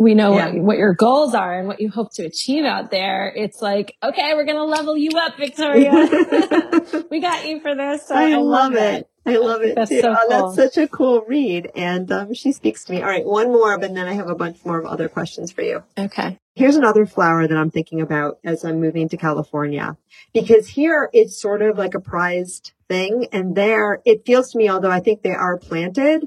we 0.00 0.14
know 0.14 0.34
yeah. 0.34 0.46
what, 0.46 0.62
what, 0.62 0.78
your 0.78 0.94
goals 0.94 1.34
are 1.34 1.58
and 1.58 1.68
what 1.68 1.78
you 1.78 1.90
hope 1.90 2.14
to 2.14 2.24
achieve 2.24 2.64
out 2.64 2.90
there. 2.90 3.30
It's 3.36 3.60
like, 3.60 3.98
okay, 4.02 4.32
we're 4.32 4.46
going 4.46 4.56
to 4.56 4.64
level 4.64 4.96
you 4.96 5.10
up, 5.18 5.36
Victoria. 5.36 5.90
we 7.10 7.20
got 7.20 7.46
you 7.46 7.60
for 7.60 7.74
this. 7.74 8.08
So 8.08 8.14
I, 8.14 8.30
I, 8.30 8.36
love, 8.36 8.72
it. 8.72 9.06
it. 9.26 9.30
I 9.30 9.36
love 9.36 9.60
it 9.60 9.74
that's 9.74 9.90
too. 9.90 10.00
So 10.00 10.12
oh, 10.12 10.16
cool. 10.16 10.52
that's 10.52 10.74
such 10.74 10.82
a 10.82 10.88
cool 10.88 11.20
read. 11.28 11.70
And 11.76 12.10
um, 12.10 12.32
she 12.32 12.52
speaks 12.52 12.84
to 12.84 12.92
me. 12.92 13.02
All 13.02 13.08
right, 13.08 13.26
one 13.26 13.48
more, 13.48 13.78
but 13.78 13.92
then 13.92 14.08
I 14.08 14.14
have 14.14 14.30
a 14.30 14.34
bunch 14.34 14.64
more 14.64 14.78
of 14.78 14.86
other 14.86 15.10
questions 15.10 15.52
for 15.52 15.60
you. 15.60 15.82
Okay. 15.98 16.38
Here's 16.54 16.76
another 16.76 17.04
flower 17.04 17.46
that 17.46 17.56
I'm 17.56 17.70
thinking 17.70 18.00
about 18.00 18.38
as 18.42 18.64
I'm 18.64 18.80
moving 18.80 19.10
to 19.10 19.18
California. 19.18 19.98
Because 20.32 20.66
here 20.66 21.10
it's 21.12 21.38
sort 21.38 21.60
of 21.60 21.76
like 21.76 21.94
a 21.94 22.00
prized 22.00 22.72
thing. 22.88 23.26
And 23.32 23.54
there 23.54 24.00
it 24.06 24.24
feels 24.24 24.52
to 24.52 24.58
me, 24.58 24.70
although 24.70 24.90
I 24.90 25.00
think 25.00 25.20
they 25.20 25.34
are 25.34 25.58
planted, 25.58 26.26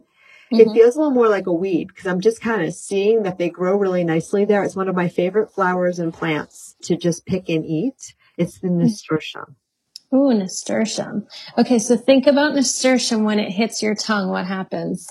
Mm-hmm. 0.53 0.69
It 0.69 0.73
feels 0.73 0.95
a 0.95 0.99
little 0.99 1.13
more 1.13 1.29
like 1.29 1.47
a 1.47 1.53
weed 1.53 1.87
because 1.87 2.05
I'm 2.05 2.21
just 2.21 2.41
kind 2.41 2.61
of 2.61 2.73
seeing 2.73 3.23
that 3.23 3.37
they 3.37 3.49
grow 3.49 3.75
really 3.75 4.03
nicely 4.03 4.45
there. 4.45 4.63
It's 4.63 4.75
one 4.75 4.87
of 4.87 4.95
my 4.95 5.09
favorite 5.09 5.51
flowers 5.51 5.99
and 5.99 6.13
plants 6.13 6.75
to 6.83 6.95
just 6.95 7.25
pick 7.25 7.49
and 7.49 7.65
eat. 7.65 8.13
It's 8.37 8.59
the 8.59 8.67
mm. 8.67 8.83
nasturtium. 8.83 9.55
Ooh, 10.13 10.33
nasturtium. 10.33 11.27
Okay, 11.57 11.79
so 11.79 11.97
think 11.97 12.27
about 12.27 12.53
nasturtium 12.53 13.23
when 13.23 13.39
it 13.39 13.51
hits 13.51 13.81
your 13.81 13.95
tongue. 13.95 14.29
What 14.29 14.45
happens? 14.45 15.07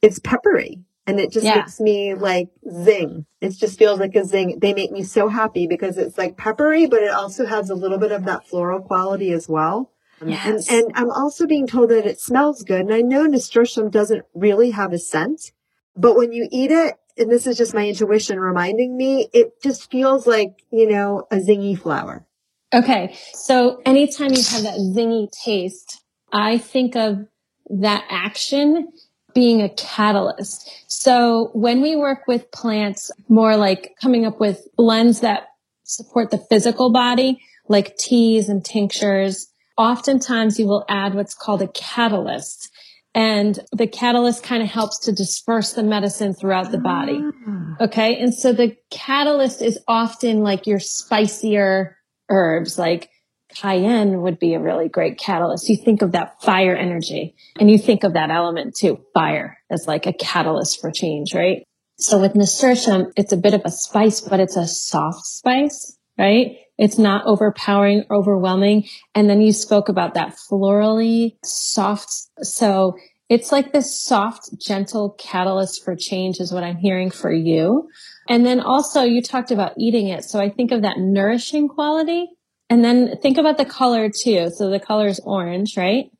It's 0.00 0.18
peppery 0.18 0.84
and 1.06 1.20
it 1.20 1.30
just 1.30 1.46
yeah. 1.46 1.56
makes 1.56 1.78
me 1.78 2.14
like 2.14 2.48
zing. 2.70 3.26
It 3.40 3.50
just 3.50 3.78
feels 3.78 4.00
like 4.00 4.14
a 4.16 4.24
zing. 4.24 4.58
They 4.60 4.74
make 4.74 4.90
me 4.90 5.04
so 5.04 5.28
happy 5.28 5.66
because 5.66 5.98
it's 5.98 6.18
like 6.18 6.36
peppery, 6.36 6.86
but 6.86 7.02
it 7.02 7.10
also 7.10 7.46
has 7.46 7.70
a 7.70 7.74
little 7.74 7.98
bit 7.98 8.12
of 8.12 8.24
that 8.24 8.46
floral 8.48 8.80
quality 8.80 9.32
as 9.32 9.48
well. 9.48 9.92
Um, 10.20 10.28
yes. 10.28 10.68
And, 10.68 10.84
and 10.84 10.92
I'm 10.94 11.10
also 11.10 11.46
being 11.46 11.66
told 11.66 11.90
that 11.90 12.06
it 12.06 12.20
smells 12.20 12.62
good. 12.62 12.80
And 12.80 12.94
I 12.94 13.00
know 13.00 13.24
nasturtium 13.24 13.90
doesn't 13.90 14.24
really 14.34 14.70
have 14.70 14.92
a 14.92 14.98
scent, 14.98 15.52
but 15.96 16.16
when 16.16 16.32
you 16.32 16.48
eat 16.50 16.70
it, 16.70 16.94
and 17.18 17.30
this 17.30 17.46
is 17.46 17.56
just 17.56 17.74
my 17.74 17.88
intuition 17.88 18.38
reminding 18.38 18.96
me, 18.96 19.28
it 19.32 19.62
just 19.62 19.90
feels 19.90 20.26
like, 20.26 20.62
you 20.70 20.90
know, 20.90 21.26
a 21.30 21.36
zingy 21.36 21.78
flower. 21.78 22.26
Okay. 22.74 23.16
So 23.32 23.80
anytime 23.86 24.32
you 24.32 24.42
have 24.42 24.62
that 24.64 24.78
zingy 24.78 25.30
taste, 25.32 26.02
I 26.32 26.58
think 26.58 26.96
of 26.96 27.26
that 27.70 28.04
action 28.10 28.88
being 29.34 29.62
a 29.62 29.68
catalyst. 29.68 30.70
So 30.86 31.50
when 31.52 31.80
we 31.80 31.96
work 31.96 32.26
with 32.26 32.50
plants, 32.50 33.10
more 33.28 33.56
like 33.56 33.94
coming 34.00 34.24
up 34.24 34.40
with 34.40 34.66
blends 34.76 35.20
that 35.20 35.48
support 35.84 36.30
the 36.30 36.38
physical 36.38 36.90
body, 36.90 37.40
like 37.68 37.96
teas 37.96 38.48
and 38.48 38.64
tinctures, 38.64 39.48
oftentimes 39.76 40.58
you 40.58 40.66
will 40.66 40.84
add 40.88 41.14
what's 41.14 41.34
called 41.34 41.62
a 41.62 41.68
catalyst. 41.68 42.70
And 43.14 43.58
the 43.72 43.86
catalyst 43.86 44.42
kind 44.42 44.62
of 44.62 44.68
helps 44.68 44.98
to 45.06 45.12
disperse 45.12 45.72
the 45.72 45.82
medicine 45.82 46.34
throughout 46.34 46.70
the 46.70 46.78
body. 46.78 47.18
Ah. 47.46 47.76
Okay. 47.84 48.18
And 48.20 48.34
so 48.34 48.52
the 48.52 48.76
catalyst 48.90 49.62
is 49.62 49.78
often 49.88 50.40
like 50.40 50.66
your 50.66 50.80
spicier 50.80 51.96
herbs, 52.28 52.78
like 52.78 53.08
cayenne 53.54 54.20
would 54.22 54.38
be 54.38 54.54
a 54.54 54.60
really 54.60 54.88
great 54.88 55.18
catalyst. 55.18 55.68
You 55.68 55.76
think 55.76 56.02
of 56.02 56.12
that 56.12 56.42
fire 56.42 56.76
energy 56.76 57.34
and 57.58 57.70
you 57.70 57.78
think 57.78 58.04
of 58.04 58.12
that 58.14 58.30
element 58.30 58.76
too, 58.76 59.00
fire 59.14 59.56
as 59.70 59.86
like 59.86 60.06
a 60.06 60.12
catalyst 60.12 60.80
for 60.80 60.90
change, 60.90 61.34
right? 61.34 61.62
So 61.98 62.20
with 62.20 62.34
nasturtium, 62.34 63.12
it's 63.16 63.32
a 63.32 63.38
bit 63.38 63.54
of 63.54 63.62
a 63.64 63.70
spice, 63.70 64.20
but 64.20 64.40
it's 64.40 64.56
a 64.56 64.66
soft 64.66 65.24
spice, 65.24 65.96
right? 66.18 66.58
It's 66.78 66.98
not 66.98 67.26
overpowering, 67.26 68.04
overwhelming. 68.10 68.88
And 69.14 69.30
then 69.30 69.40
you 69.40 69.52
spoke 69.52 69.88
about 69.88 70.14
that 70.14 70.36
florally 70.50 71.36
soft. 71.42 72.10
So 72.42 72.96
it's 73.28 73.50
like 73.50 73.72
this 73.72 74.00
soft, 74.00 74.50
gentle 74.60 75.16
catalyst 75.18 75.84
for 75.84 75.96
change 75.96 76.38
is 76.38 76.52
what 76.52 76.62
I'm 76.62 76.76
hearing 76.76 77.10
for 77.10 77.32
you. 77.32 77.88
And 78.28 78.44
then 78.44 78.60
also 78.60 79.02
you 79.02 79.22
talked 79.22 79.50
about 79.50 79.72
eating 79.78 80.08
it. 80.08 80.24
So 80.24 80.38
I 80.38 80.50
think 80.50 80.70
of 80.70 80.82
that 80.82 80.98
nourishing 80.98 81.68
quality 81.68 82.28
and 82.68 82.84
then 82.84 83.16
think 83.20 83.38
about 83.38 83.58
the 83.58 83.64
color 83.64 84.10
too. 84.10 84.50
So 84.50 84.70
the 84.70 84.80
color 84.80 85.06
is 85.06 85.20
orange, 85.24 85.76
right? 85.76 86.10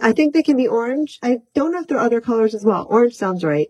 I 0.00 0.12
think 0.12 0.34
they 0.34 0.42
can 0.42 0.56
be 0.56 0.66
orange. 0.66 1.18
I 1.22 1.38
don't 1.54 1.72
know 1.72 1.80
if 1.80 1.86
there 1.86 1.98
are 1.98 2.04
other 2.04 2.20
colors 2.20 2.54
as 2.54 2.64
well. 2.64 2.86
Orange 2.90 3.14
sounds 3.14 3.44
right. 3.44 3.68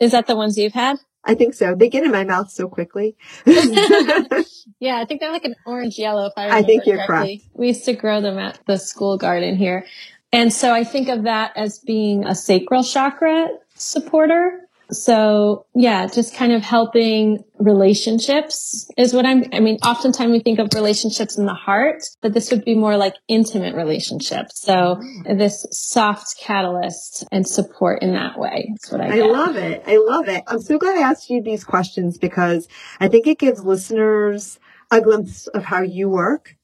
Is 0.00 0.12
that 0.12 0.26
the 0.26 0.36
ones 0.36 0.58
you've 0.58 0.72
had? 0.72 0.98
I 1.24 1.34
think 1.34 1.54
so. 1.54 1.74
They 1.74 1.88
get 1.88 2.02
in 2.02 2.10
my 2.10 2.24
mouth 2.24 2.50
so 2.50 2.68
quickly. 2.68 3.16
yeah, 3.46 4.98
I 4.98 5.04
think 5.06 5.20
they're 5.20 5.30
like 5.30 5.44
an 5.44 5.54
orange 5.64 5.98
yellow. 5.98 6.26
If 6.26 6.32
I, 6.36 6.58
I 6.58 6.62
think 6.62 6.84
you're 6.84 7.04
correctly. 7.06 7.38
correct. 7.38 7.50
We 7.54 7.68
used 7.68 7.84
to 7.84 7.92
grow 7.92 8.20
them 8.20 8.38
at 8.38 8.58
the 8.66 8.76
school 8.76 9.18
garden 9.18 9.56
here. 9.56 9.86
And 10.32 10.52
so 10.52 10.72
I 10.72 10.82
think 10.82 11.08
of 11.08 11.24
that 11.24 11.52
as 11.56 11.78
being 11.78 12.24
a 12.24 12.34
sacral 12.34 12.82
chakra 12.82 13.48
supporter. 13.74 14.68
So 14.92 15.66
yeah, 15.74 16.06
just 16.06 16.34
kind 16.34 16.52
of 16.52 16.62
helping 16.62 17.44
relationships 17.58 18.90
is 18.96 19.14
what 19.14 19.24
I'm, 19.24 19.44
I 19.52 19.60
mean, 19.60 19.78
oftentimes 19.84 20.30
we 20.30 20.40
think 20.40 20.58
of 20.58 20.68
relationships 20.74 21.38
in 21.38 21.46
the 21.46 21.54
heart, 21.54 22.02
but 22.20 22.34
this 22.34 22.50
would 22.50 22.64
be 22.64 22.74
more 22.74 22.96
like 22.96 23.14
intimate 23.28 23.74
relationships. 23.74 24.60
So 24.60 25.00
mm. 25.00 25.38
this 25.38 25.66
soft 25.70 26.38
catalyst 26.38 27.24
and 27.32 27.46
support 27.46 28.02
in 28.02 28.12
that 28.12 28.38
way. 28.38 28.68
That's 28.70 28.92
what 28.92 29.00
I 29.00 29.18
I 29.18 29.22
love 29.22 29.56
it. 29.56 29.82
I 29.86 29.98
love 29.98 30.28
it. 30.28 30.42
I'm 30.46 30.60
so 30.60 30.78
glad 30.78 30.98
I 30.98 31.02
asked 31.02 31.30
you 31.30 31.42
these 31.42 31.64
questions 31.64 32.18
because 32.18 32.68
I 33.00 33.08
think 33.08 33.26
it 33.26 33.38
gives 33.38 33.64
listeners 33.64 34.58
a 34.90 35.00
glimpse 35.00 35.46
of 35.48 35.64
how 35.64 35.82
you 35.82 36.08
work 36.08 36.56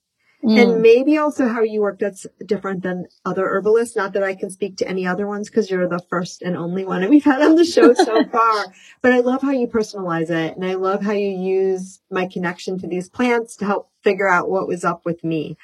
Mm. 0.44 0.62
And 0.62 0.83
maybe 0.83 1.18
also 1.18 1.48
how 1.48 1.62
you 1.62 1.81
work 1.81 1.98
that's 1.98 2.24
different 2.46 2.85
than 2.85 3.07
other 3.24 3.48
herbalists. 3.48 3.96
Not 3.96 4.12
that 4.12 4.22
I 4.22 4.37
can 4.37 4.51
speak 4.51 4.77
to 4.77 4.88
any 4.88 5.07
other 5.07 5.27
ones 5.27 5.51
because 5.51 5.68
you're 5.68 5.88
the 5.88 5.98
first 6.09 6.42
and 6.42 6.57
only 6.57 6.85
one 6.85 7.01
that 7.01 7.11
we've 7.11 7.24
had 7.24 7.42
on 7.42 7.57
the 7.57 7.64
show 7.64 7.92
so 7.94 8.24
far. 8.24 8.66
But 9.03 9.12
I 9.12 9.18
love 9.20 9.42
how 9.42 9.51
you 9.51 9.66
personalize 9.66 10.31
it. 10.31 10.57
And 10.57 10.64
I 10.64 10.74
love 10.74 11.03
how 11.03 11.12
you 11.12 11.29
use 11.29 12.01
my 12.11 12.27
connection 12.27 12.79
to 12.79 12.87
these 12.87 13.09
plants 13.09 13.57
to 13.57 13.64
help 13.64 13.90
figure 14.03 14.29
out 14.29 14.48
what 14.48 14.68
was 14.68 14.85
up 14.85 15.05
with 15.05 15.24
me. 15.24 15.57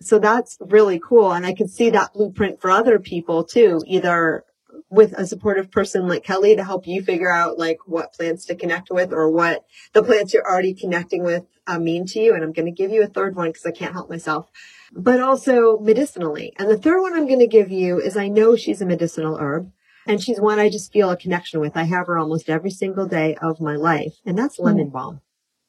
So 0.00 0.18
that's 0.18 0.58
really 0.60 1.00
cool. 1.02 1.32
And 1.32 1.46
I 1.46 1.54
can 1.54 1.68
see 1.68 1.90
that 1.90 2.12
blueprint 2.12 2.60
for 2.60 2.70
other 2.70 2.98
people 2.98 3.44
too, 3.44 3.82
either 3.86 4.44
with 4.90 5.12
a 5.12 5.26
supportive 5.26 5.70
person 5.70 6.08
like 6.08 6.24
Kelly 6.24 6.56
to 6.56 6.64
help 6.64 6.86
you 6.86 7.02
figure 7.02 7.30
out 7.30 7.58
like 7.58 7.78
what 7.86 8.14
plants 8.14 8.46
to 8.46 8.54
connect 8.54 8.90
with 8.90 9.12
or 9.12 9.30
what 9.30 9.64
the 9.92 10.02
plants 10.02 10.32
you're 10.32 10.48
already 10.48 10.74
connecting 10.74 11.22
with 11.22 11.44
uh, 11.66 11.78
mean 11.78 12.06
to 12.06 12.20
you. 12.20 12.34
And 12.34 12.42
I'm 12.42 12.52
going 12.52 12.66
to 12.66 12.72
give 12.72 12.90
you 12.90 13.02
a 13.02 13.08
third 13.08 13.36
one 13.36 13.48
because 13.48 13.66
I 13.66 13.70
can't 13.70 13.92
help 13.92 14.08
myself, 14.08 14.50
but 14.92 15.20
also 15.20 15.78
medicinally. 15.78 16.54
And 16.58 16.70
the 16.70 16.78
third 16.78 17.02
one 17.02 17.14
I'm 17.14 17.26
going 17.26 17.40
to 17.40 17.46
give 17.46 17.70
you 17.70 18.00
is 18.00 18.16
I 18.16 18.28
know 18.28 18.56
she's 18.56 18.80
a 18.80 18.86
medicinal 18.86 19.36
herb 19.38 19.70
and 20.06 20.22
she's 20.22 20.40
one 20.40 20.58
I 20.58 20.70
just 20.70 20.92
feel 20.92 21.10
a 21.10 21.16
connection 21.16 21.60
with. 21.60 21.76
I 21.76 21.82
have 21.84 22.06
her 22.06 22.18
almost 22.18 22.48
every 22.48 22.70
single 22.70 23.06
day 23.06 23.36
of 23.42 23.60
my 23.60 23.76
life 23.76 24.14
and 24.24 24.38
that's 24.38 24.58
lemon 24.58 24.88
balm. 24.88 25.20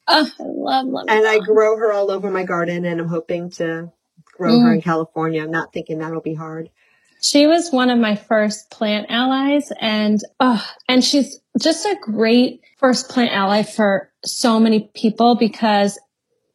Oh, 0.07 0.31
I 0.39 0.43
love 0.43 0.87
lemon 0.87 1.09
And 1.09 1.27
I 1.27 1.39
grow 1.39 1.77
her 1.77 1.91
all 1.91 2.09
over 2.09 2.31
my 2.31 2.43
garden 2.43 2.85
and 2.85 3.01
I'm 3.01 3.09
hoping 3.09 3.49
to 3.51 3.91
grow 4.23 4.53
mm. 4.53 4.63
her 4.63 4.73
in 4.73 4.81
California. 4.81 5.43
I'm 5.43 5.51
not 5.51 5.73
thinking 5.73 5.99
that'll 5.99 6.21
be 6.21 6.35
hard. 6.35 6.69
She 7.21 7.47
was 7.47 7.71
one 7.71 7.89
of 7.89 7.99
my 7.99 8.15
first 8.15 8.69
plant 8.71 9.07
allies 9.09 9.71
and, 9.79 10.19
oh, 10.39 10.65
and 10.87 11.03
she's 11.03 11.39
just 11.59 11.85
a 11.85 11.97
great 12.01 12.61
first 12.77 13.09
plant 13.09 13.31
ally 13.33 13.63
for 13.63 14.09
so 14.23 14.59
many 14.59 14.89
people 14.93 15.35
because 15.35 15.99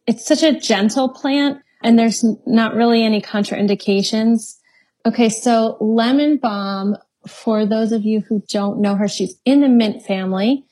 it's 0.07 0.27
such 0.27 0.43
a 0.43 0.59
gentle 0.59 1.11
plant 1.11 1.61
and 1.83 1.99
there's 1.99 2.25
not 2.47 2.75
really 2.75 3.05
any 3.05 3.21
contraindications. 3.21 4.59
Okay. 5.05 5.29
So 5.29 5.77
lemon 5.81 6.39
balm, 6.39 6.97
for 7.29 7.67
those 7.67 7.93
of 7.93 8.05
you 8.05 8.21
who 8.21 8.43
don't 8.49 8.81
know 8.81 8.95
her, 8.97 9.09
she's 9.09 9.37
in 9.45 9.61
the 9.61 9.69
mint 9.69 10.03
family. 10.03 10.65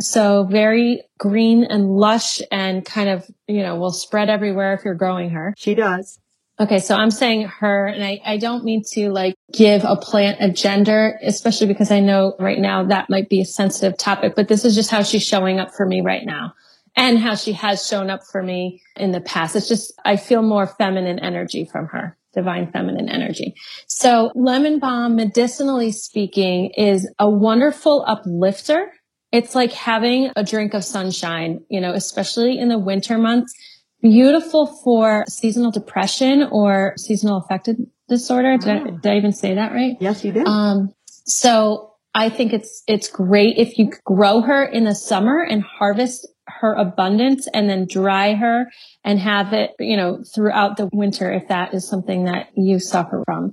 So 0.00 0.44
very 0.44 1.02
green 1.18 1.64
and 1.64 1.96
lush 1.96 2.42
and 2.50 2.84
kind 2.84 3.08
of, 3.08 3.30
you 3.46 3.62
know, 3.62 3.76
will 3.76 3.92
spread 3.92 4.28
everywhere 4.28 4.74
if 4.74 4.84
you're 4.84 4.94
growing 4.94 5.30
her. 5.30 5.54
She 5.56 5.74
does. 5.74 6.18
Okay, 6.58 6.78
so 6.78 6.94
I'm 6.94 7.10
saying 7.10 7.46
her, 7.46 7.86
and 7.86 8.02
I, 8.02 8.20
I 8.24 8.36
don't 8.38 8.64
mean 8.64 8.82
to 8.92 9.10
like 9.10 9.35
give 9.52 9.84
a 9.84 9.96
plant 9.96 10.38
a 10.40 10.50
gender, 10.50 11.18
especially 11.22 11.66
because 11.66 11.90
I 11.90 12.00
know 12.00 12.34
right 12.38 12.58
now 12.58 12.84
that 12.84 13.08
might 13.08 13.28
be 13.28 13.40
a 13.40 13.44
sensitive 13.44 13.96
topic, 13.96 14.34
but 14.34 14.48
this 14.48 14.64
is 14.64 14.74
just 14.74 14.90
how 14.90 15.02
she's 15.02 15.24
showing 15.24 15.60
up 15.60 15.72
for 15.74 15.86
me 15.86 16.00
right 16.00 16.24
now 16.24 16.54
and 16.96 17.18
how 17.18 17.34
she 17.34 17.52
has 17.52 17.86
shown 17.86 18.10
up 18.10 18.24
for 18.24 18.42
me 18.42 18.82
in 18.96 19.12
the 19.12 19.20
past. 19.20 19.54
It's 19.54 19.68
just, 19.68 19.92
I 20.04 20.16
feel 20.16 20.42
more 20.42 20.66
feminine 20.66 21.18
energy 21.18 21.64
from 21.70 21.86
her, 21.86 22.16
divine 22.34 22.72
feminine 22.72 23.08
energy. 23.08 23.54
So 23.86 24.32
lemon 24.34 24.78
balm, 24.78 25.14
medicinally 25.14 25.92
speaking, 25.92 26.70
is 26.76 27.08
a 27.18 27.30
wonderful 27.30 28.04
uplifter. 28.06 28.90
It's 29.30 29.54
like 29.54 29.72
having 29.72 30.30
a 30.34 30.42
drink 30.42 30.74
of 30.74 30.84
sunshine, 30.84 31.60
you 31.68 31.80
know, 31.80 31.92
especially 31.92 32.58
in 32.58 32.68
the 32.68 32.78
winter 32.78 33.18
months 33.18 33.54
beautiful 34.02 34.66
for 34.66 35.24
seasonal 35.28 35.70
depression 35.70 36.48
or 36.50 36.94
seasonal 36.96 37.38
affective 37.38 37.76
disorder. 38.08 38.56
Did, 38.56 38.68
I, 38.68 38.78
ah. 38.78 38.90
did 39.02 39.12
I 39.12 39.16
even 39.16 39.32
say 39.32 39.54
that 39.54 39.72
right? 39.72 39.96
Yes, 40.00 40.24
you 40.24 40.32
did. 40.32 40.46
Um, 40.46 40.92
so 41.08 41.94
I 42.14 42.28
think 42.28 42.52
it's, 42.52 42.82
it's 42.86 43.08
great 43.08 43.56
if 43.58 43.78
you 43.78 43.90
grow 44.04 44.40
her 44.40 44.64
in 44.64 44.84
the 44.84 44.94
summer 44.94 45.42
and 45.42 45.62
harvest 45.62 46.26
her 46.48 46.74
abundance 46.74 47.48
and 47.52 47.68
then 47.68 47.86
dry 47.90 48.34
her 48.34 48.70
and 49.04 49.18
have 49.18 49.52
it, 49.52 49.72
you 49.78 49.96
know, 49.96 50.22
throughout 50.34 50.76
the 50.76 50.88
winter 50.92 51.32
if 51.32 51.48
that 51.48 51.74
is 51.74 51.86
something 51.86 52.24
that 52.24 52.48
you 52.56 52.78
suffer 52.78 53.22
from. 53.26 53.52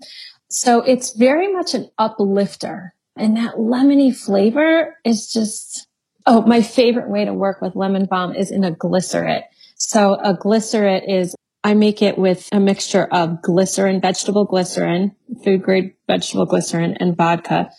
So 0.50 0.82
it's 0.82 1.18
very 1.18 1.52
much 1.52 1.74
an 1.74 1.90
uplifter 1.98 2.94
and 3.16 3.38
that 3.38 3.56
lemony 3.56 4.16
flavor 4.16 4.98
is 5.04 5.32
just, 5.32 5.88
oh, 6.26 6.42
my 6.44 6.62
favorite 6.62 7.10
way 7.10 7.26
to 7.26 7.34
work 7.34 7.62
with 7.62 7.76
lemon 7.76 8.06
balm 8.06 8.36
is 8.36 8.52
in 8.52 8.64
a 8.64 8.72
glycerin. 8.72 9.44
So 9.76 10.16
a 10.16 10.36
glycerin 10.36 11.04
is 11.04 11.36
I 11.64 11.74
make 11.76 12.02
it 12.02 12.18
with 12.18 12.50
a 12.52 12.60
mixture 12.60 13.06
of 13.06 13.42
glycerin, 13.42 14.02
vegetable 14.02 14.46
glycerin, 14.46 15.16
food 15.44 15.64
grade 15.64 15.94
vegetable 16.08 16.46
glycerin 16.46 16.98
and 17.00 17.16
vodka. 17.16 17.72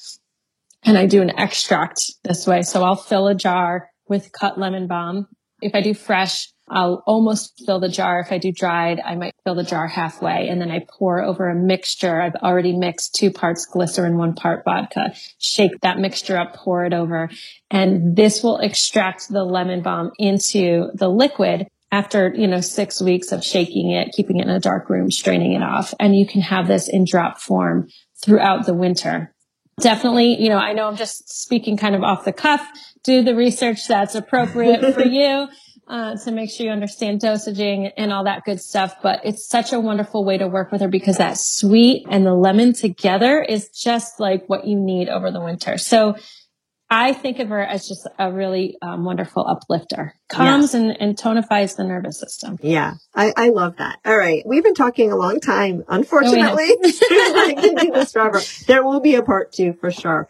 And 0.85 0.97
I 0.97 1.07
do 1.07 1.21
an 1.21 1.39
extract 1.39 2.13
this 2.23 2.47
way. 2.47 2.63
So 2.63 2.83
I'll 2.83 2.97
fill 2.97 3.29
a 3.29 3.35
jar 3.35 3.91
with 4.09 4.33
cut 4.33 4.59
lemon 4.59 4.87
balm. 4.87 5.29
If 5.61 5.75
I 5.75 5.83
do 5.83 5.95
fresh, 5.95 6.49
I'll 6.69 7.03
almost 7.07 7.63
fill 7.67 7.79
the 7.79 7.91
jar. 7.91 8.21
If 8.21 8.33
I 8.33 8.39
do 8.39 8.51
dried, 8.51 9.01
I 9.05 9.17
might 9.17 9.35
fill 9.45 9.55
the 9.55 9.65
jar 9.65 9.87
halfway 9.87 10.49
and 10.49 10.61
then 10.61 10.71
I 10.71 10.87
pour 10.89 11.23
over 11.23 11.51
a 11.51 11.55
mixture. 11.55 12.23
I've 12.23 12.37
already 12.37 12.77
mixed 12.77 13.15
two 13.15 13.31
parts 13.31 13.67
glycerin, 13.67 14.17
one 14.17 14.35
part 14.35 14.65
vodka, 14.65 15.15
shake 15.39 15.79
that 15.83 15.99
mixture 15.99 16.39
up, 16.39 16.55
pour 16.55 16.87
it 16.87 16.95
over. 16.95 17.29
And 17.71 18.17
this 18.17 18.43
will 18.43 18.59
extract 18.59 19.29
the 19.29 19.45
lemon 19.45 19.83
balm 19.83 20.13
into 20.19 20.91
the 20.95 21.09
liquid 21.09 21.67
after, 21.95 22.35
you 22.35 22.49
know, 22.49 22.61
six 22.61 23.01
weeks 23.01 23.31
of 23.31 23.45
shaking 23.45 23.93
it, 23.93 24.11
keeping 24.13 24.41
it 24.41 24.43
in 24.43 24.51
a 24.51 24.59
dark 24.59 24.91
room, 24.91 25.13
straining 25.13 25.53
it 25.53 25.63
off. 25.63 25.95
And 26.01 26.17
you 26.17 26.27
can 26.27 26.41
have 26.41 26.67
this 26.67 26.89
in 26.89 27.05
drop 27.05 27.41
form 27.41 27.87
throughout 28.21 28.67
the 28.67 28.75
winter. 28.75 29.33
Definitely, 29.79 30.43
you 30.43 30.49
know, 30.49 30.59
I 30.59 30.73
know 30.73 30.89
I'm 30.89 30.97
just 30.97 31.29
speaking 31.29 31.77
kind 31.77 31.95
of 31.95 32.03
off 32.03 32.25
the 32.25 32.33
cuff. 32.33 32.67
Do 33.05 33.23
the 33.23 33.37
research 33.37 33.87
that's 33.87 34.17
appropriate 34.17 34.93
for 34.95 35.05
you. 35.05 35.47
Uh, 35.87 36.17
to 36.17 36.33
make 36.33 36.51
sure 36.51 36.65
you 36.65 36.73
understand 36.73 37.21
dosaging 37.21 37.93
and 37.99 38.11
all 38.11 38.25
that 38.25 38.43
good 38.45 38.59
stuff. 38.59 38.97
But 39.03 39.21
it's 39.23 39.47
such 39.47 39.71
a 39.71 39.79
wonderful 39.79 40.25
way 40.25 40.39
to 40.39 40.49
work 40.49 40.73
with 40.73 40.81
her 40.81 40.89
because 40.89 41.19
that 41.19 41.37
sweet 41.37 42.07
and 42.09 42.25
the 42.25 42.33
lemon 42.33 42.73
together 42.73 43.43
is 43.43 43.69
just 43.69 44.19
like 44.19 44.47
what 44.47 44.67
you 44.67 44.81
need 44.81 45.11
over 45.11 45.31
the 45.31 45.43
winter. 45.43 45.77
So 45.77 46.17
I 46.95 47.13
think 47.13 47.41
of 47.41 47.49
her 47.49 47.61
as 47.61 47.89
just 47.89 48.09
a 48.19 48.33
really 48.33 48.77
um, 48.81 49.05
wonderful 49.05 49.45
uplifter, 49.47 50.15
calms 50.29 50.75
and, 50.75 50.97
and 51.01 51.17
tonifies 51.17 51.77
the 51.77 51.83
nervous 51.83 52.21
system. 52.21 52.57
Yeah, 52.63 52.95
I, 53.15 53.33
I 53.37 53.49
love 53.49 53.79
that. 53.79 53.99
All 54.05 54.17
right. 54.17 54.45
We've 54.47 54.63
been 54.63 54.75
talking 54.75 55.11
a 55.11 55.17
long 55.17 55.41
time. 55.41 55.83
Unfortunately, 55.89 56.71
I 56.83 57.55
can 57.59 57.75
do 57.75 57.91
this 57.91 58.13
forever. 58.13 58.41
There 58.67 58.85
will 58.85 59.01
be 59.01 59.17
a 59.17 59.23
part 59.23 59.53
two 59.53 59.73
for 59.73 59.91
sure. 59.91 60.29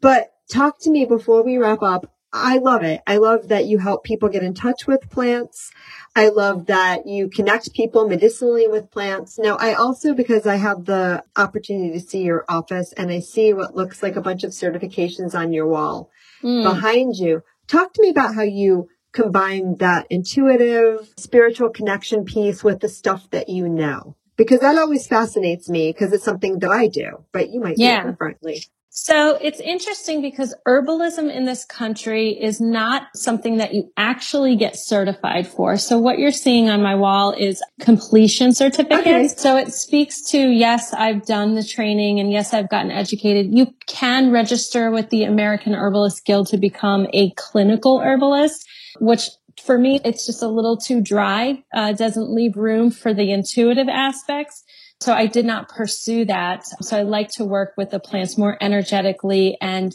But 0.00 0.32
talk 0.48 0.78
to 0.82 0.90
me 0.90 1.04
before 1.04 1.42
we 1.42 1.58
wrap 1.58 1.82
up. 1.82 2.12
I 2.36 2.58
love 2.58 2.82
it. 2.82 3.00
I 3.06 3.18
love 3.18 3.48
that 3.48 3.66
you 3.66 3.78
help 3.78 4.02
people 4.02 4.28
get 4.28 4.42
in 4.42 4.54
touch 4.54 4.88
with 4.88 5.08
plants. 5.08 5.70
I 6.16 6.30
love 6.30 6.66
that 6.66 7.06
you 7.06 7.28
connect 7.28 7.72
people 7.72 8.08
medicinally 8.08 8.66
with 8.66 8.90
plants. 8.90 9.38
Now, 9.38 9.56
I 9.56 9.74
also, 9.74 10.14
because 10.14 10.44
I 10.44 10.56
have 10.56 10.84
the 10.84 11.22
opportunity 11.36 11.92
to 11.92 12.04
see 12.04 12.22
your 12.22 12.44
office 12.48 12.92
and 12.94 13.12
I 13.12 13.20
see 13.20 13.52
what 13.52 13.76
looks 13.76 14.02
like 14.02 14.16
a 14.16 14.20
bunch 14.20 14.42
of 14.42 14.50
certifications 14.50 15.32
on 15.32 15.52
your 15.52 15.68
wall 15.68 16.10
mm. 16.42 16.64
behind 16.64 17.14
you, 17.14 17.44
talk 17.68 17.92
to 17.94 18.02
me 18.02 18.08
about 18.10 18.34
how 18.34 18.42
you 18.42 18.88
combine 19.12 19.76
that 19.76 20.08
intuitive 20.10 21.08
spiritual 21.16 21.70
connection 21.70 22.24
piece 22.24 22.64
with 22.64 22.80
the 22.80 22.88
stuff 22.88 23.30
that 23.30 23.48
you 23.48 23.68
know. 23.68 24.16
Because 24.36 24.58
that 24.58 24.76
always 24.76 25.06
fascinates 25.06 25.68
me 25.68 25.92
because 25.92 26.12
it's 26.12 26.24
something 26.24 26.58
that 26.58 26.70
I 26.70 26.88
do, 26.88 27.24
but 27.30 27.50
you 27.50 27.60
might 27.60 27.78
yeah. 27.78 28.02
do 28.02 28.08
it 28.08 28.10
differently. 28.10 28.64
So 28.96 29.36
it's 29.42 29.58
interesting 29.58 30.22
because 30.22 30.54
herbalism 30.68 31.28
in 31.28 31.46
this 31.46 31.64
country 31.64 32.30
is 32.30 32.60
not 32.60 33.08
something 33.16 33.56
that 33.56 33.74
you 33.74 33.90
actually 33.96 34.54
get 34.54 34.76
certified 34.76 35.48
for. 35.48 35.76
So 35.76 35.98
what 35.98 36.20
you're 36.20 36.30
seeing 36.30 36.70
on 36.70 36.80
my 36.80 36.94
wall 36.94 37.32
is 37.32 37.60
completion 37.80 38.54
certificates. 38.54 39.00
Okay. 39.04 39.26
So 39.26 39.56
it 39.56 39.72
speaks 39.74 40.22
to, 40.30 40.38
yes, 40.38 40.94
I've 40.94 41.26
done 41.26 41.56
the 41.56 41.64
training 41.64 42.20
and 42.20 42.30
yes, 42.30 42.54
I've 42.54 42.68
gotten 42.68 42.92
educated. 42.92 43.52
You 43.52 43.74
can 43.88 44.30
register 44.30 44.92
with 44.92 45.10
the 45.10 45.24
American 45.24 45.74
Herbalist 45.74 46.24
Guild 46.24 46.46
to 46.48 46.56
become 46.56 47.08
a 47.12 47.32
clinical 47.32 47.98
herbalist, 47.98 48.64
which 49.00 49.28
for 49.60 49.76
me, 49.76 50.00
it's 50.04 50.24
just 50.24 50.42
a 50.42 50.48
little 50.48 50.76
too 50.76 51.00
dry. 51.00 51.64
Uh, 51.72 51.92
doesn't 51.92 52.30
leave 52.30 52.56
room 52.56 52.92
for 52.92 53.12
the 53.12 53.32
intuitive 53.32 53.88
aspects. 53.88 54.62
So 55.04 55.12
I 55.12 55.26
did 55.26 55.44
not 55.44 55.68
pursue 55.68 56.24
that. 56.24 56.64
So 56.80 56.96
I 56.96 57.02
like 57.02 57.28
to 57.32 57.44
work 57.44 57.74
with 57.76 57.90
the 57.90 58.00
plants 58.00 58.38
more 58.38 58.56
energetically 58.58 59.58
and 59.60 59.94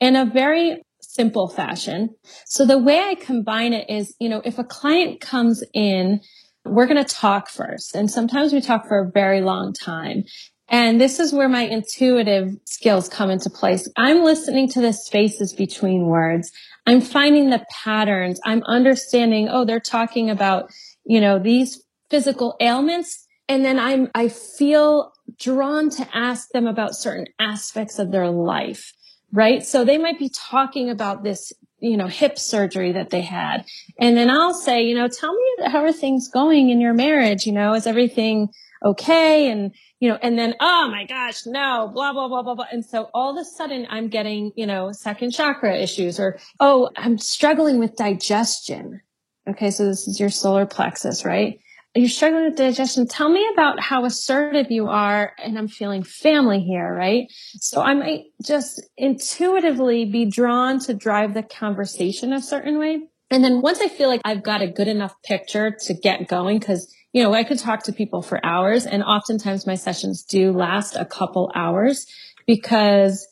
in 0.00 0.16
a 0.16 0.26
very 0.26 0.82
simple 1.00 1.48
fashion. 1.48 2.10
So 2.44 2.66
the 2.66 2.76
way 2.76 2.98
I 2.98 3.14
combine 3.14 3.72
it 3.72 3.88
is, 3.88 4.14
you 4.20 4.28
know, 4.28 4.42
if 4.44 4.58
a 4.58 4.64
client 4.64 5.22
comes 5.22 5.64
in, 5.72 6.20
we're 6.66 6.84
going 6.84 7.02
to 7.02 7.14
talk 7.14 7.48
first. 7.48 7.94
And 7.96 8.10
sometimes 8.10 8.52
we 8.52 8.60
talk 8.60 8.86
for 8.86 8.98
a 8.98 9.10
very 9.10 9.40
long 9.40 9.72
time. 9.72 10.24
And 10.68 11.00
this 11.00 11.20
is 11.20 11.32
where 11.32 11.48
my 11.48 11.62
intuitive 11.62 12.50
skills 12.66 13.08
come 13.08 13.30
into 13.30 13.48
place. 13.48 13.88
I'm 13.96 14.22
listening 14.22 14.68
to 14.72 14.82
the 14.82 14.92
spaces 14.92 15.54
between 15.54 16.04
words. 16.04 16.52
I'm 16.86 17.00
finding 17.00 17.48
the 17.48 17.64
patterns. 17.82 18.38
I'm 18.44 18.62
understanding, 18.64 19.48
oh, 19.50 19.64
they're 19.64 19.80
talking 19.80 20.28
about, 20.28 20.70
you 21.06 21.22
know, 21.22 21.38
these 21.38 21.82
physical 22.10 22.56
ailments 22.60 23.26
and 23.50 23.64
then 23.64 23.80
I'm, 23.80 24.08
I 24.14 24.28
feel 24.28 25.12
drawn 25.36 25.90
to 25.90 26.06
ask 26.16 26.50
them 26.50 26.68
about 26.68 26.94
certain 26.94 27.26
aspects 27.40 27.98
of 27.98 28.12
their 28.12 28.30
life, 28.30 28.92
right? 29.32 29.66
So 29.66 29.84
they 29.84 29.98
might 29.98 30.20
be 30.20 30.28
talking 30.28 30.88
about 30.88 31.24
this, 31.24 31.52
you 31.80 31.96
know, 31.96 32.06
hip 32.06 32.38
surgery 32.38 32.92
that 32.92 33.10
they 33.10 33.22
had. 33.22 33.64
And 33.98 34.16
then 34.16 34.30
I'll 34.30 34.54
say, 34.54 34.84
you 34.84 34.94
know, 34.94 35.08
tell 35.08 35.34
me 35.34 35.66
how 35.66 35.82
are 35.82 35.92
things 35.92 36.28
going 36.28 36.70
in 36.70 36.80
your 36.80 36.94
marriage? 36.94 37.44
You 37.44 37.50
know, 37.50 37.74
is 37.74 37.88
everything 37.88 38.50
okay? 38.84 39.50
And, 39.50 39.74
you 39.98 40.08
know, 40.08 40.18
and 40.22 40.38
then, 40.38 40.54
oh 40.60 40.88
my 40.88 41.04
gosh, 41.04 41.44
no, 41.44 41.90
blah, 41.92 42.12
blah, 42.12 42.28
blah, 42.28 42.42
blah, 42.42 42.54
blah. 42.54 42.66
And 42.70 42.84
so 42.84 43.10
all 43.12 43.36
of 43.36 43.42
a 43.42 43.44
sudden 43.44 43.84
I'm 43.90 44.10
getting, 44.10 44.52
you 44.54 44.64
know, 44.64 44.92
second 44.92 45.32
chakra 45.32 45.76
issues 45.76 46.20
or, 46.20 46.38
oh, 46.60 46.90
I'm 46.96 47.18
struggling 47.18 47.80
with 47.80 47.96
digestion. 47.96 49.00
Okay. 49.48 49.72
So 49.72 49.86
this 49.86 50.06
is 50.06 50.20
your 50.20 50.30
solar 50.30 50.66
plexus, 50.66 51.24
right? 51.24 51.58
You're 51.94 52.08
struggling 52.08 52.44
with 52.44 52.56
digestion. 52.56 53.06
Tell 53.06 53.28
me 53.28 53.48
about 53.52 53.80
how 53.80 54.04
assertive 54.04 54.70
you 54.70 54.86
are. 54.86 55.32
And 55.42 55.58
I'm 55.58 55.68
feeling 55.68 56.04
family 56.04 56.60
here, 56.60 56.94
right? 56.94 57.26
So 57.58 57.82
I 57.82 57.94
might 57.94 58.24
just 58.44 58.80
intuitively 58.96 60.04
be 60.04 60.26
drawn 60.26 60.78
to 60.80 60.94
drive 60.94 61.34
the 61.34 61.42
conversation 61.42 62.32
a 62.32 62.40
certain 62.40 62.78
way. 62.78 63.00
And 63.30 63.42
then 63.42 63.60
once 63.60 63.80
I 63.80 63.88
feel 63.88 64.08
like 64.08 64.20
I've 64.24 64.42
got 64.42 64.62
a 64.62 64.68
good 64.68 64.88
enough 64.88 65.14
picture 65.24 65.76
to 65.86 65.94
get 65.94 66.28
going, 66.28 66.58
because, 66.58 66.92
you 67.12 67.22
know, 67.22 67.34
I 67.34 67.44
could 67.44 67.58
talk 67.58 67.84
to 67.84 67.92
people 67.92 68.22
for 68.22 68.44
hours 68.44 68.86
and 68.86 69.02
oftentimes 69.02 69.66
my 69.66 69.76
sessions 69.76 70.22
do 70.22 70.52
last 70.52 70.96
a 70.96 71.04
couple 71.04 71.50
hours 71.54 72.06
because 72.46 73.26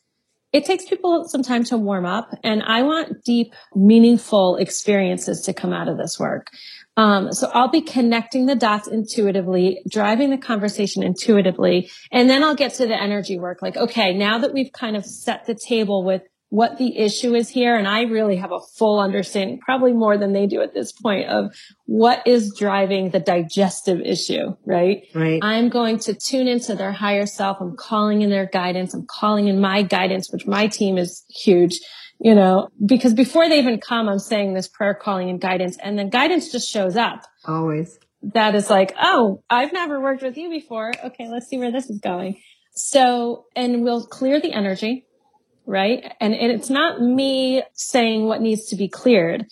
it 0.53 0.65
takes 0.65 0.85
people 0.87 1.29
some 1.29 1.43
time 1.43 1.63
to 1.65 1.77
warm 1.77 2.07
up 2.07 2.31
and 2.43 2.63
I 2.63 2.83
want 2.83 3.23
deep, 3.25 3.53
meaningful 3.75 4.57
experiences 4.57 5.43
to 5.43 5.53
come 5.53 5.73
out 5.73 5.89
of 5.89 5.99
this 5.99 6.19
work. 6.19 6.49
Um, 6.99 7.33
so 7.33 7.49
I'll 7.55 7.71
be 7.71 7.81
connecting 7.81 8.47
the 8.47 8.57
dots 8.57 8.89
intuitively, 8.89 9.81
driving 9.89 10.31
the 10.31 10.37
conversation 10.37 11.05
intuitively, 11.05 11.91
and 12.11 12.29
then 12.29 12.43
I'll 12.43 12.57
get 12.57 12.75
to 12.75 12.89
the 12.89 13.01
energy 13.01 13.39
work. 13.39 13.63
Like, 13.63 13.77
okay, 13.77 14.13
now 14.15 14.39
that 14.39 14.53
we've 14.53 14.73
kind 14.73 14.97
of 14.97 15.07
set 15.07 15.47
the 15.47 15.55
table 15.55 16.05
with 16.05 16.23
what 16.49 16.77
the 16.77 16.99
issue 16.99 17.37
is 17.37 17.49
here, 17.49 17.77
and 17.77 17.87
I 17.87 18.03
really 18.03 18.37
have 18.37 18.51
a 18.51 18.59
full 18.79 18.99
understanding, 18.99 19.61
probably 19.61 19.93
more 19.93 20.19
than 20.19 20.33
they 20.33 20.47
do 20.47 20.61
at 20.61 20.75
this 20.75 20.91
point, 20.91 21.29
of 21.29 21.55
what 21.85 22.27
is 22.27 22.53
driving 22.59 23.11
the 23.11 23.21
digestive 23.21 24.01
issue, 24.01 24.57
right? 24.65 25.05
Right. 25.15 25.39
I'm 25.41 25.69
going 25.69 26.01
to 26.01 26.15
tune 26.15 26.49
into 26.49 26.75
their 26.75 26.91
higher 26.91 27.27
self. 27.27 27.59
I'm 27.61 27.77
calling 27.77 28.23
in 28.23 28.31
their 28.31 28.47
guidance. 28.47 28.93
I'm 28.93 29.07
calling 29.07 29.47
in 29.47 29.61
my 29.61 29.83
guidance, 29.83 30.33
which 30.33 30.47
my 30.47 30.67
team 30.67 30.99
is 30.99 31.25
huge 31.29 31.79
you 32.21 32.35
know, 32.35 32.69
because 32.85 33.15
before 33.15 33.49
they 33.49 33.59
even 33.59 33.81
come, 33.81 34.09
I'm 34.09 34.19
saying 34.19 34.55
this 34.55 34.69
prayer 34.69 34.95
calling 34.95 35.31
and 35.31 35.41
guidance 35.41 35.77
and 35.83 35.99
then 35.99 36.11
guidance 36.11 36.51
just 36.51 36.69
shows 36.69 36.97
up. 36.97 37.25
Always. 37.45 37.99
That 38.23 38.57
is 38.57 38.69
like, 38.69 38.95
oh, 39.01 39.43
I've 39.49 39.73
never 39.73 40.01
worked 40.01 40.23
with 40.23 40.37
you 40.37 40.51
before. 40.51 40.93
Okay. 41.05 41.29
Let's 41.29 41.47
see 41.47 41.59
where 41.59 41.71
this 41.71 41.89
is 41.89 42.01
going. 42.01 42.41
So, 42.73 43.47
and 43.55 43.85
we'll 43.85 44.05
clear 44.07 44.41
the 44.41 44.53
energy, 44.53 45.07
right? 45.67 46.13
And, 46.21 46.35
and 46.35 46.51
it's 46.51 46.71
not 46.71 47.01
me 47.01 47.63
saying 47.75 48.25
what 48.25 48.41
needs 48.41 48.67
to 48.67 48.77
be 48.77 48.89
cleared. 48.89 49.47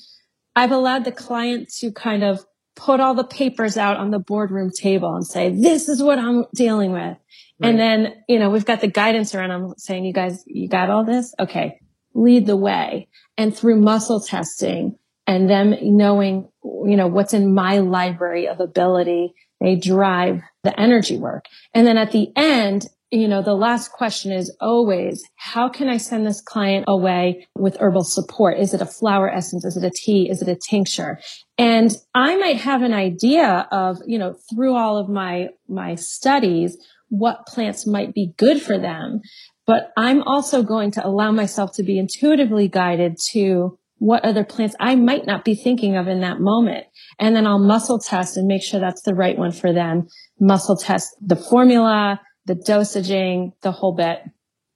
I've 0.57 0.73
allowed 0.73 1.05
the 1.05 1.13
client 1.13 1.69
to 1.79 1.93
kind 1.93 2.25
of 2.25 2.45
put 2.75 2.99
all 2.99 3.15
the 3.15 3.25
papers 3.25 3.77
out 3.77 3.97
on 3.97 4.11
the 4.11 4.19
boardroom 4.19 4.71
table 4.71 5.15
and 5.15 5.27
say, 5.27 5.51
this 5.51 5.89
is 5.89 6.03
what 6.03 6.19
I'm 6.19 6.45
dealing 6.55 6.93
with. 6.93 7.17
Right. 7.59 7.71
And 7.71 7.79
then, 7.79 8.15
you 8.29 8.39
know, 8.39 8.51
we've 8.51 8.65
got 8.65 8.81
the 8.81 8.89
guidance 8.89 9.35
around. 9.35 9.51
I'm 9.51 9.75
saying, 9.79 10.05
you 10.05 10.13
guys, 10.13 10.43
you 10.47 10.69
got 10.69 10.91
all 10.91 11.05
this? 11.05 11.33
Okay 11.39 11.81
lead 12.17 12.47
the 12.47 12.57
way 12.57 13.09
and 13.37 13.57
through 13.57 13.81
muscle 13.81 14.21
testing 14.21 14.97
and 15.27 15.51
them 15.51 15.75
knowing, 15.83 16.49
you 16.65 16.97
know, 16.97 17.07
what's 17.07 17.35
in 17.35 17.55
my 17.55 17.79
library 17.79 18.49
of 18.49 18.61
ability, 18.61 19.35
they 19.61 19.77
drive 19.77 20.41
the 20.65 20.79
energy 20.79 21.19
work. 21.19 21.47
And 21.75 21.87
then 21.87 21.99
at 21.99 22.13
the 22.13 22.31
end, 22.37 22.87
you 23.11 23.29
know, 23.29 23.43
the 23.43 23.55
last 23.55 23.93
question 23.93 24.33
is 24.33 24.55
always, 24.61 25.23
how 25.37 25.69
can 25.69 25.89
I 25.89 25.97
send 25.97 26.27
this 26.27 26.41
client 26.41 26.87
away 26.89 27.47
with 27.55 27.77
herbal 27.79 28.05
support? 28.05 28.59
Is 28.59 28.75
it 28.75 28.81
a 28.81 28.87
flower 28.87 29.31
essence? 29.31 29.65
Is 29.65 29.77
it 29.77 29.85
a 29.85 29.91
tea? 29.91 30.29
Is 30.29 30.43
it 30.43 30.49
a 30.49 30.57
tincture? 30.57 31.21
And 31.57 31.97
I 32.15 32.37
might 32.37 32.57
have 32.57 32.83
an 32.83 32.93
idea 32.93 33.69
of, 33.71 33.99
you 34.07 34.19
know, 34.19 34.37
through 34.51 34.75
all 34.75 34.97
of 34.97 35.09
my, 35.09 35.49
my 35.69 35.95
studies, 35.95 36.77
what 37.09 37.47
plants 37.47 37.87
might 37.87 38.13
be 38.13 38.33
good 38.37 38.61
for 38.61 38.79
them. 38.79 39.21
But 39.67 39.93
I'm 39.97 40.23
also 40.23 40.63
going 40.63 40.93
to 40.93 41.07
allow 41.07 41.33
myself 41.33 41.73
to 41.75 41.83
be 41.83 41.99
intuitively 41.99 42.69
guided 42.69 43.17
to 43.33 43.79
what 43.99 44.25
other 44.25 44.45
plants 44.45 44.77
I 44.79 44.95
might 44.95 45.27
not 45.27 45.45
be 45.45 45.55
thinking 45.55 45.97
of 45.97 46.07
in 46.07 46.21
that 46.21 46.39
moment. 46.39 46.87
And 47.19 47.35
then 47.35 47.47
I'll 47.47 47.59
muscle 47.59 47.99
test 47.99 48.37
and 48.37 48.47
make 48.47 48.63
sure 48.63 48.79
that's 48.79 49.03
the 49.03 49.15
right 49.15 49.37
one 49.37 49.53
for 49.53 49.73
them. 49.73 50.07
Muscle 50.39 50.77
test 50.77 51.17
the 51.21 51.37
formula, 51.37 52.21
the 52.45 52.55
dosaging, 52.55 53.53
the 53.63 53.73
whole 53.73 53.95
bit. 53.95 54.21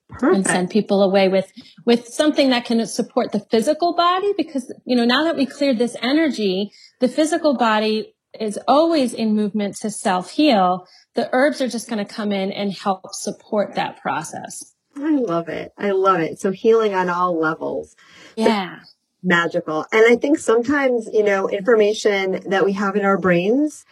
Perfect. 0.08 0.34
And 0.34 0.46
send 0.46 0.70
people 0.70 1.02
away 1.02 1.28
with, 1.28 1.52
with 1.86 2.08
something 2.08 2.50
that 2.50 2.64
can 2.64 2.84
support 2.86 3.30
the 3.30 3.46
physical 3.48 3.94
body 3.94 4.32
because, 4.36 4.74
you 4.84 4.96
know, 4.96 5.04
now 5.04 5.22
that 5.24 5.36
we 5.36 5.46
cleared 5.46 5.78
this 5.78 5.94
energy, 6.02 6.72
the 6.98 7.06
physical 7.06 7.56
body 7.56 8.12
is 8.40 8.58
always 8.66 9.12
in 9.12 9.36
movement 9.36 9.76
to 9.76 9.90
self 9.90 10.30
heal. 10.32 10.86
The 11.14 11.28
herbs 11.32 11.60
are 11.60 11.68
just 11.68 11.88
going 11.88 12.04
to 12.04 12.12
come 12.12 12.32
in 12.32 12.50
and 12.50 12.72
help 12.72 13.02
support 13.12 13.74
that 13.76 14.00
process. 14.00 14.74
I 15.00 15.16
love 15.18 15.48
it. 15.48 15.72
I 15.76 15.90
love 15.90 16.20
it. 16.20 16.40
So 16.40 16.50
healing 16.50 16.94
on 16.94 17.08
all 17.08 17.38
levels. 17.38 17.96
Yeah. 18.36 18.80
magical. 19.22 19.86
And 19.92 20.04
I 20.06 20.16
think 20.16 20.38
sometimes, 20.38 21.08
you 21.12 21.24
know, 21.24 21.48
information 21.48 22.40
that 22.50 22.64
we 22.64 22.72
have 22.74 22.96
in 22.96 23.04
our 23.04 23.18
brains 23.18 23.84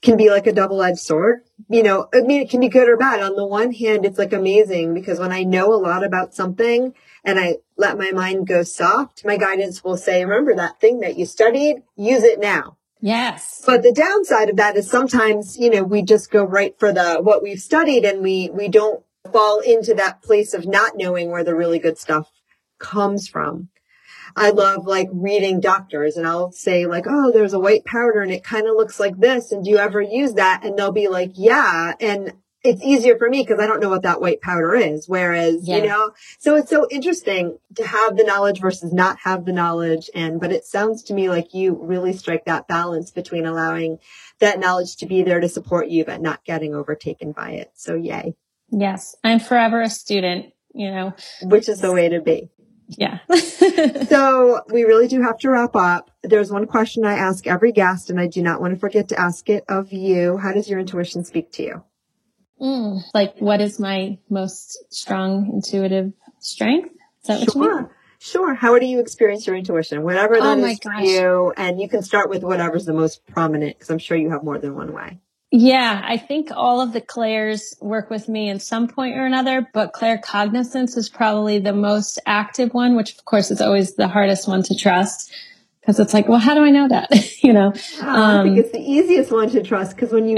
can 0.00 0.16
be 0.16 0.30
like 0.30 0.46
a 0.46 0.52
double-edged 0.52 0.98
sword. 0.98 1.40
You 1.68 1.82
know, 1.82 2.08
I 2.14 2.20
mean, 2.20 2.42
it 2.42 2.50
can 2.50 2.60
be 2.60 2.68
good 2.68 2.88
or 2.88 2.96
bad. 2.96 3.20
On 3.20 3.34
the 3.34 3.46
one 3.46 3.72
hand, 3.72 4.04
it's 4.04 4.18
like 4.18 4.32
amazing 4.32 4.94
because 4.94 5.18
when 5.18 5.32
I 5.32 5.42
know 5.42 5.72
a 5.74 5.76
lot 5.76 6.04
about 6.04 6.34
something 6.34 6.94
and 7.24 7.38
I 7.38 7.56
let 7.76 7.98
my 7.98 8.12
mind 8.12 8.46
go 8.46 8.62
soft, 8.62 9.24
my 9.24 9.36
guidance 9.36 9.82
will 9.82 9.96
say, 9.96 10.24
remember 10.24 10.54
that 10.54 10.80
thing 10.80 11.00
that 11.00 11.18
you 11.18 11.26
studied, 11.26 11.82
use 11.96 12.22
it 12.22 12.38
now. 12.38 12.76
Yes. 13.00 13.62
But 13.64 13.82
the 13.82 13.92
downside 13.92 14.50
of 14.50 14.56
that 14.56 14.76
is 14.76 14.90
sometimes, 14.90 15.56
you 15.56 15.70
know, 15.70 15.84
we 15.84 16.02
just 16.02 16.30
go 16.30 16.44
right 16.44 16.78
for 16.78 16.92
the, 16.92 17.18
what 17.20 17.42
we've 17.42 17.60
studied 17.60 18.04
and 18.04 18.22
we, 18.22 18.50
we 18.50 18.68
don't 18.68 19.04
fall 19.32 19.60
into 19.60 19.94
that 19.94 20.22
place 20.22 20.54
of 20.54 20.66
not 20.66 20.96
knowing 20.96 21.30
where 21.30 21.44
the 21.44 21.54
really 21.54 21.78
good 21.78 21.98
stuff 21.98 22.30
comes 22.78 23.28
from. 23.28 23.68
I 24.36 24.50
love 24.50 24.86
like 24.86 25.08
reading 25.12 25.60
doctors 25.60 26.16
and 26.16 26.26
I'll 26.26 26.52
say 26.52 26.86
like, 26.86 27.06
Oh, 27.08 27.32
there's 27.32 27.54
a 27.54 27.58
white 27.58 27.84
powder 27.84 28.20
and 28.20 28.32
it 28.32 28.44
kind 28.44 28.68
of 28.68 28.76
looks 28.76 29.00
like 29.00 29.18
this. 29.18 29.52
And 29.52 29.64
do 29.64 29.70
you 29.70 29.78
ever 29.78 30.00
use 30.00 30.34
that? 30.34 30.64
And 30.64 30.78
they'll 30.78 30.92
be 30.92 31.08
like, 31.08 31.32
yeah. 31.34 31.94
And 32.00 32.34
it's 32.64 32.82
easier 32.82 33.16
for 33.16 33.28
me 33.28 33.42
because 33.42 33.60
I 33.60 33.66
don't 33.66 33.80
know 33.80 33.88
what 33.88 34.02
that 34.02 34.20
white 34.20 34.40
powder 34.40 34.74
is. 34.74 35.08
Whereas, 35.08 35.66
yeah. 35.66 35.76
you 35.76 35.86
know, 35.86 36.10
so 36.38 36.56
it's 36.56 36.70
so 36.70 36.86
interesting 36.90 37.58
to 37.76 37.86
have 37.86 38.16
the 38.16 38.24
knowledge 38.24 38.60
versus 38.60 38.92
not 38.92 39.18
have 39.20 39.44
the 39.44 39.52
knowledge. 39.52 40.10
And, 40.14 40.40
but 40.40 40.52
it 40.52 40.64
sounds 40.64 41.04
to 41.04 41.14
me 41.14 41.28
like 41.28 41.54
you 41.54 41.74
really 41.80 42.12
strike 42.12 42.44
that 42.46 42.68
balance 42.68 43.10
between 43.10 43.46
allowing 43.46 43.98
that 44.40 44.58
knowledge 44.58 44.96
to 44.96 45.06
be 45.06 45.22
there 45.22 45.40
to 45.40 45.48
support 45.48 45.88
you, 45.88 46.04
but 46.04 46.20
not 46.20 46.44
getting 46.44 46.74
overtaken 46.74 47.32
by 47.32 47.52
it. 47.52 47.70
So 47.74 47.94
yay. 47.94 48.34
Yes. 48.70 49.16
I'm 49.24 49.40
forever 49.40 49.80
a 49.80 49.90
student, 49.90 50.52
you 50.74 50.90
know, 50.90 51.14
which 51.42 51.68
is 51.68 51.80
the 51.80 51.92
way 51.92 52.08
to 52.08 52.20
be. 52.20 52.50
Yeah. 52.88 53.18
so 54.08 54.62
we 54.72 54.84
really 54.84 55.08
do 55.08 55.20
have 55.22 55.38
to 55.38 55.50
wrap 55.50 55.76
up. 55.76 56.10
There's 56.22 56.50
one 56.50 56.66
question 56.66 57.04
I 57.04 57.14
ask 57.14 57.46
every 57.46 57.72
guest, 57.72 58.10
and 58.10 58.18
I 58.18 58.26
do 58.26 58.42
not 58.42 58.60
want 58.60 58.74
to 58.74 58.80
forget 58.80 59.08
to 59.08 59.20
ask 59.20 59.48
it 59.50 59.64
of 59.68 59.92
you. 59.92 60.38
How 60.38 60.52
does 60.52 60.68
your 60.68 60.80
intuition 60.80 61.24
speak 61.24 61.52
to 61.52 61.62
you? 61.62 61.84
Mm, 62.60 63.02
like, 63.14 63.38
what 63.38 63.60
is 63.60 63.78
my 63.78 64.18
most 64.28 64.78
strong 64.90 65.50
intuitive 65.52 66.12
strength? 66.40 66.90
Is 67.22 67.28
that 67.28 67.38
sure. 67.38 67.62
what 67.62 67.68
you 67.70 67.76
mean? 67.82 67.90
Sure. 68.20 68.54
How 68.54 68.78
do 68.78 68.86
you 68.86 69.00
experience 69.00 69.46
your 69.46 69.54
intuition? 69.54 70.02
Whatever 70.02 70.38
that 70.38 70.58
oh 70.58 70.64
is 70.64 70.80
for 70.80 70.92
you. 70.94 71.52
And 71.56 71.80
you 71.80 71.88
can 71.88 72.02
start 72.02 72.28
with 72.28 72.42
whatever's 72.42 72.84
the 72.84 72.92
most 72.92 73.24
prominent, 73.26 73.76
because 73.76 73.90
I'm 73.90 73.98
sure 73.98 74.16
you 74.16 74.30
have 74.30 74.42
more 74.42 74.58
than 74.58 74.74
one 74.74 74.92
way. 74.92 75.20
Yeah, 75.50 76.02
I 76.04 76.18
think 76.18 76.50
all 76.54 76.82
of 76.82 76.92
the 76.92 77.00
clairs 77.00 77.74
work 77.80 78.10
with 78.10 78.28
me 78.28 78.50
in 78.50 78.60
some 78.60 78.86
point 78.86 79.16
or 79.16 79.24
another, 79.24 79.66
but 79.72 79.94
claircognizance 79.94 80.96
is 80.96 81.08
probably 81.08 81.58
the 81.58 81.72
most 81.72 82.18
active 82.26 82.74
one, 82.74 82.96
which 82.96 83.16
of 83.16 83.24
course 83.24 83.50
is 83.50 83.62
always 83.62 83.94
the 83.94 84.08
hardest 84.08 84.46
one 84.46 84.62
to 84.64 84.74
trust 84.74 85.32
because 85.80 85.98
it's 86.00 86.12
like, 86.12 86.28
well, 86.28 86.38
how 86.38 86.54
do 86.54 86.62
I 86.62 86.70
know 86.70 86.88
that? 86.88 87.08
you 87.42 87.54
know, 87.54 87.72
um, 88.02 88.40
I 88.40 88.42
think 88.42 88.58
it's 88.58 88.72
the 88.72 88.80
easiest 88.80 89.32
one 89.32 89.48
to 89.50 89.62
trust 89.62 89.96
because 89.96 90.12
when 90.12 90.28
you 90.28 90.36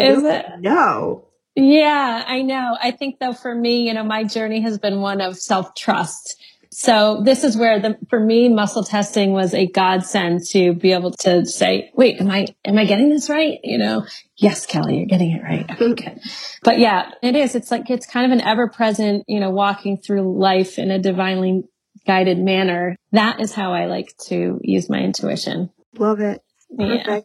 know. 0.61 1.27
Yeah, 1.57 2.25
I 2.25 2.43
know. 2.43 2.79
I 2.81 2.93
think 2.93 3.19
though 3.19 3.33
for 3.33 3.53
me, 3.53 3.89
you 3.89 3.93
know, 3.93 4.05
my 4.05 4.23
journey 4.23 4.61
has 4.61 4.79
been 4.79 5.01
one 5.01 5.21
of 5.21 5.37
self 5.37 5.75
trust 5.75 6.40
so 6.73 7.23
this 7.25 7.43
is 7.43 7.57
where 7.57 7.81
the, 7.81 7.99
for 8.09 8.21
me, 8.21 8.49
muscle 8.49 8.85
testing 8.85 9.33
was 9.33 9.55
a 9.55 9.67
godsend 9.67 10.47
to 10.51 10.73
be 10.73 10.93
able 10.93 11.11
to 11.21 11.45
say, 11.45 11.91
wait, 11.95 12.21
am 12.21 12.31
I, 12.31 12.47
am 12.65 12.79
I 12.79 12.85
getting 12.85 13.09
this 13.09 13.29
right? 13.29 13.59
You 13.65 13.79
know, 13.79 14.07
yes, 14.37 14.67
Kelly, 14.67 14.99
you're 14.99 15.07
getting 15.07 15.33
it 15.33 15.43
right. 15.43 15.69
Okay, 15.69 15.93
good. 15.93 16.21
But 16.63 16.79
yeah, 16.79 17.11
it 17.23 17.35
is. 17.35 17.55
It's 17.55 17.71
like, 17.71 17.91
it's 17.91 18.07
kind 18.07 18.25
of 18.25 18.39
an 18.39 18.45
ever 18.47 18.69
present, 18.69 19.25
you 19.27 19.41
know, 19.41 19.51
walking 19.51 19.99
through 19.99 20.39
life 20.39 20.79
in 20.79 20.91
a 20.91 20.99
divinely 20.99 21.65
guided 22.07 22.39
manner. 22.39 22.97
That 23.13 23.41
is 23.41 23.53
how 23.53 23.73
I 23.73 23.87
like 23.87 24.17
to 24.29 24.61
use 24.63 24.89
my 24.89 25.01
intuition. 25.01 25.71
Love 25.99 26.21
it. 26.21 26.41
Perfect. 26.79 27.09
Yeah. 27.09 27.21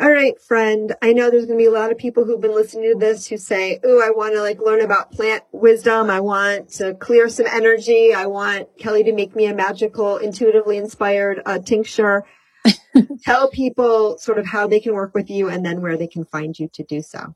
All 0.00 0.10
right, 0.10 0.40
friend. 0.40 0.94
I 1.02 1.12
know 1.12 1.30
there's 1.30 1.44
going 1.46 1.58
to 1.58 1.62
be 1.62 1.68
a 1.68 1.72
lot 1.72 1.92
of 1.92 1.98
people 1.98 2.24
who've 2.24 2.40
been 2.40 2.54
listening 2.54 2.92
to 2.92 2.98
this 2.98 3.26
who 3.26 3.36
say, 3.36 3.78
"Oh, 3.84 4.02
I 4.02 4.10
want 4.10 4.34
to 4.34 4.40
like 4.40 4.60
learn 4.60 4.80
about 4.80 5.12
plant 5.12 5.44
wisdom. 5.52 6.10
I 6.10 6.20
want 6.20 6.70
to 6.74 6.94
clear 6.94 7.28
some 7.28 7.46
energy. 7.46 8.14
I 8.14 8.26
want 8.26 8.68
Kelly 8.78 9.04
to 9.04 9.12
make 9.12 9.36
me 9.36 9.46
a 9.46 9.54
magical, 9.54 10.16
intuitively 10.16 10.78
inspired 10.78 11.42
uh, 11.44 11.58
tincture." 11.58 12.24
Tell 13.24 13.50
people 13.50 14.16
sort 14.18 14.38
of 14.38 14.46
how 14.46 14.66
they 14.66 14.80
can 14.80 14.94
work 14.94 15.14
with 15.14 15.30
you 15.30 15.48
and 15.48 15.64
then 15.64 15.80
where 15.82 15.96
they 15.96 16.06
can 16.06 16.24
find 16.24 16.58
you 16.58 16.68
to 16.74 16.84
do 16.84 17.02
so. 17.02 17.34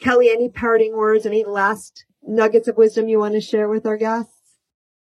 Kelly, 0.00 0.30
any 0.30 0.48
parting 0.48 0.96
words, 0.96 1.26
any 1.26 1.44
last 1.44 2.04
nuggets 2.22 2.68
of 2.68 2.76
wisdom 2.76 3.08
you 3.08 3.18
want 3.18 3.34
to 3.34 3.40
share 3.40 3.68
with 3.68 3.86
our 3.86 3.96
guests? 3.96 4.32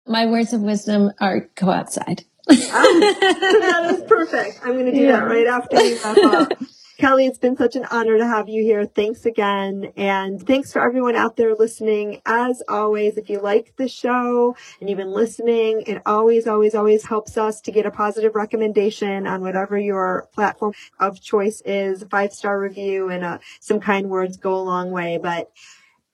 My 0.06 0.26
words 0.26 0.52
of 0.52 0.62
wisdom 0.62 1.12
are 1.20 1.48
go 1.54 1.70
outside. 1.70 2.24
oh, 2.50 3.16
that 3.60 3.94
is 3.94 4.02
perfect. 4.08 4.60
I'm 4.64 4.72
going 4.72 4.86
to 4.86 4.92
do 4.92 4.98
yeah. 4.98 5.12
that 5.12 5.26
right 5.26 5.46
after 5.46 5.80
you 5.80 5.98
wrap 6.02 6.50
up. 6.50 6.58
Kelly, 7.02 7.26
it's 7.26 7.36
been 7.36 7.56
such 7.56 7.74
an 7.74 7.84
honor 7.90 8.16
to 8.16 8.24
have 8.24 8.48
you 8.48 8.62
here. 8.62 8.86
Thanks 8.86 9.26
again. 9.26 9.92
And 9.96 10.40
thanks 10.40 10.72
for 10.72 10.80
everyone 10.80 11.16
out 11.16 11.34
there 11.34 11.52
listening. 11.52 12.22
As 12.24 12.62
always, 12.68 13.16
if 13.16 13.28
you 13.28 13.40
like 13.40 13.74
the 13.74 13.88
show 13.88 14.54
and 14.78 14.88
you've 14.88 14.98
been 14.98 15.10
listening, 15.10 15.82
it 15.88 16.00
always, 16.06 16.46
always, 16.46 16.76
always 16.76 17.04
helps 17.04 17.36
us 17.36 17.60
to 17.62 17.72
get 17.72 17.86
a 17.86 17.90
positive 17.90 18.36
recommendation 18.36 19.26
on 19.26 19.40
whatever 19.40 19.76
your 19.76 20.28
platform 20.32 20.74
of 21.00 21.20
choice 21.20 21.60
is. 21.62 22.04
Five 22.08 22.32
star 22.32 22.56
review 22.56 23.08
and 23.08 23.24
uh, 23.24 23.38
some 23.58 23.80
kind 23.80 24.08
words 24.08 24.36
go 24.36 24.54
a 24.54 24.62
long 24.62 24.92
way. 24.92 25.18
But 25.20 25.50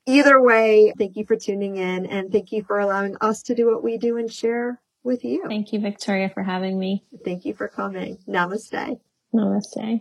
either 0.06 0.40
way, 0.40 0.94
thank 0.96 1.16
you 1.16 1.26
for 1.26 1.36
tuning 1.36 1.76
in 1.76 2.06
and 2.06 2.32
thank 2.32 2.50
you 2.50 2.62
for 2.62 2.80
allowing 2.80 3.14
us 3.20 3.42
to 3.42 3.54
do 3.54 3.66
what 3.70 3.84
we 3.84 3.98
do 3.98 4.16
and 4.16 4.32
share 4.32 4.80
with 5.02 5.22
you. 5.22 5.44
Thank 5.48 5.74
you, 5.74 5.80
Victoria, 5.80 6.30
for 6.30 6.42
having 6.42 6.78
me. 6.78 7.04
Thank 7.26 7.44
you 7.44 7.52
for 7.52 7.68
coming. 7.68 8.16
Namaste. 8.26 8.98
Namaste. 9.34 10.00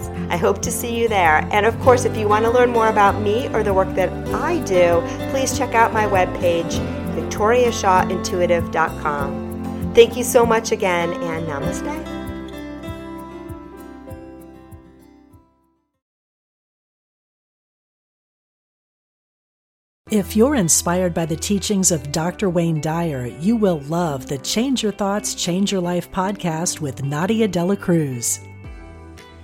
I 0.31 0.37
hope 0.37 0.61
to 0.61 0.71
see 0.71 0.97
you 0.97 1.09
there. 1.09 1.45
And 1.51 1.65
of 1.65 1.77
course, 1.81 2.05
if 2.05 2.15
you 2.15 2.29
want 2.29 2.45
to 2.45 2.51
learn 2.51 2.71
more 2.71 2.87
about 2.87 3.21
me 3.21 3.49
or 3.49 3.63
the 3.63 3.73
work 3.73 3.93
that 3.95 4.09
I 4.33 4.59
do, 4.63 5.03
please 5.29 5.57
check 5.57 5.75
out 5.75 5.91
my 5.91 6.05
webpage, 6.05 6.71
victoriashawintuitive.com. 7.15 9.93
Thank 9.93 10.15
you 10.15 10.23
so 10.23 10.45
much 10.45 10.71
again, 10.71 11.11
and 11.11 11.47
namaste. 11.47 12.07
If 20.09 20.35
you're 20.35 20.55
inspired 20.55 21.13
by 21.13 21.25
the 21.25 21.35
teachings 21.37 21.91
of 21.91 22.11
Dr. 22.11 22.49
Wayne 22.49 22.81
Dyer, 22.81 23.27
you 23.27 23.55
will 23.55 23.79
love 23.81 24.25
the 24.27 24.37
Change 24.37 24.83
Your 24.83 24.91
Thoughts, 24.91 25.35
Change 25.35 25.71
Your 25.71 25.79
Life 25.79 26.11
podcast 26.11 26.81
with 26.81 27.01
Nadia 27.03 27.47
Dela 27.47 27.77
Cruz. 27.77 28.41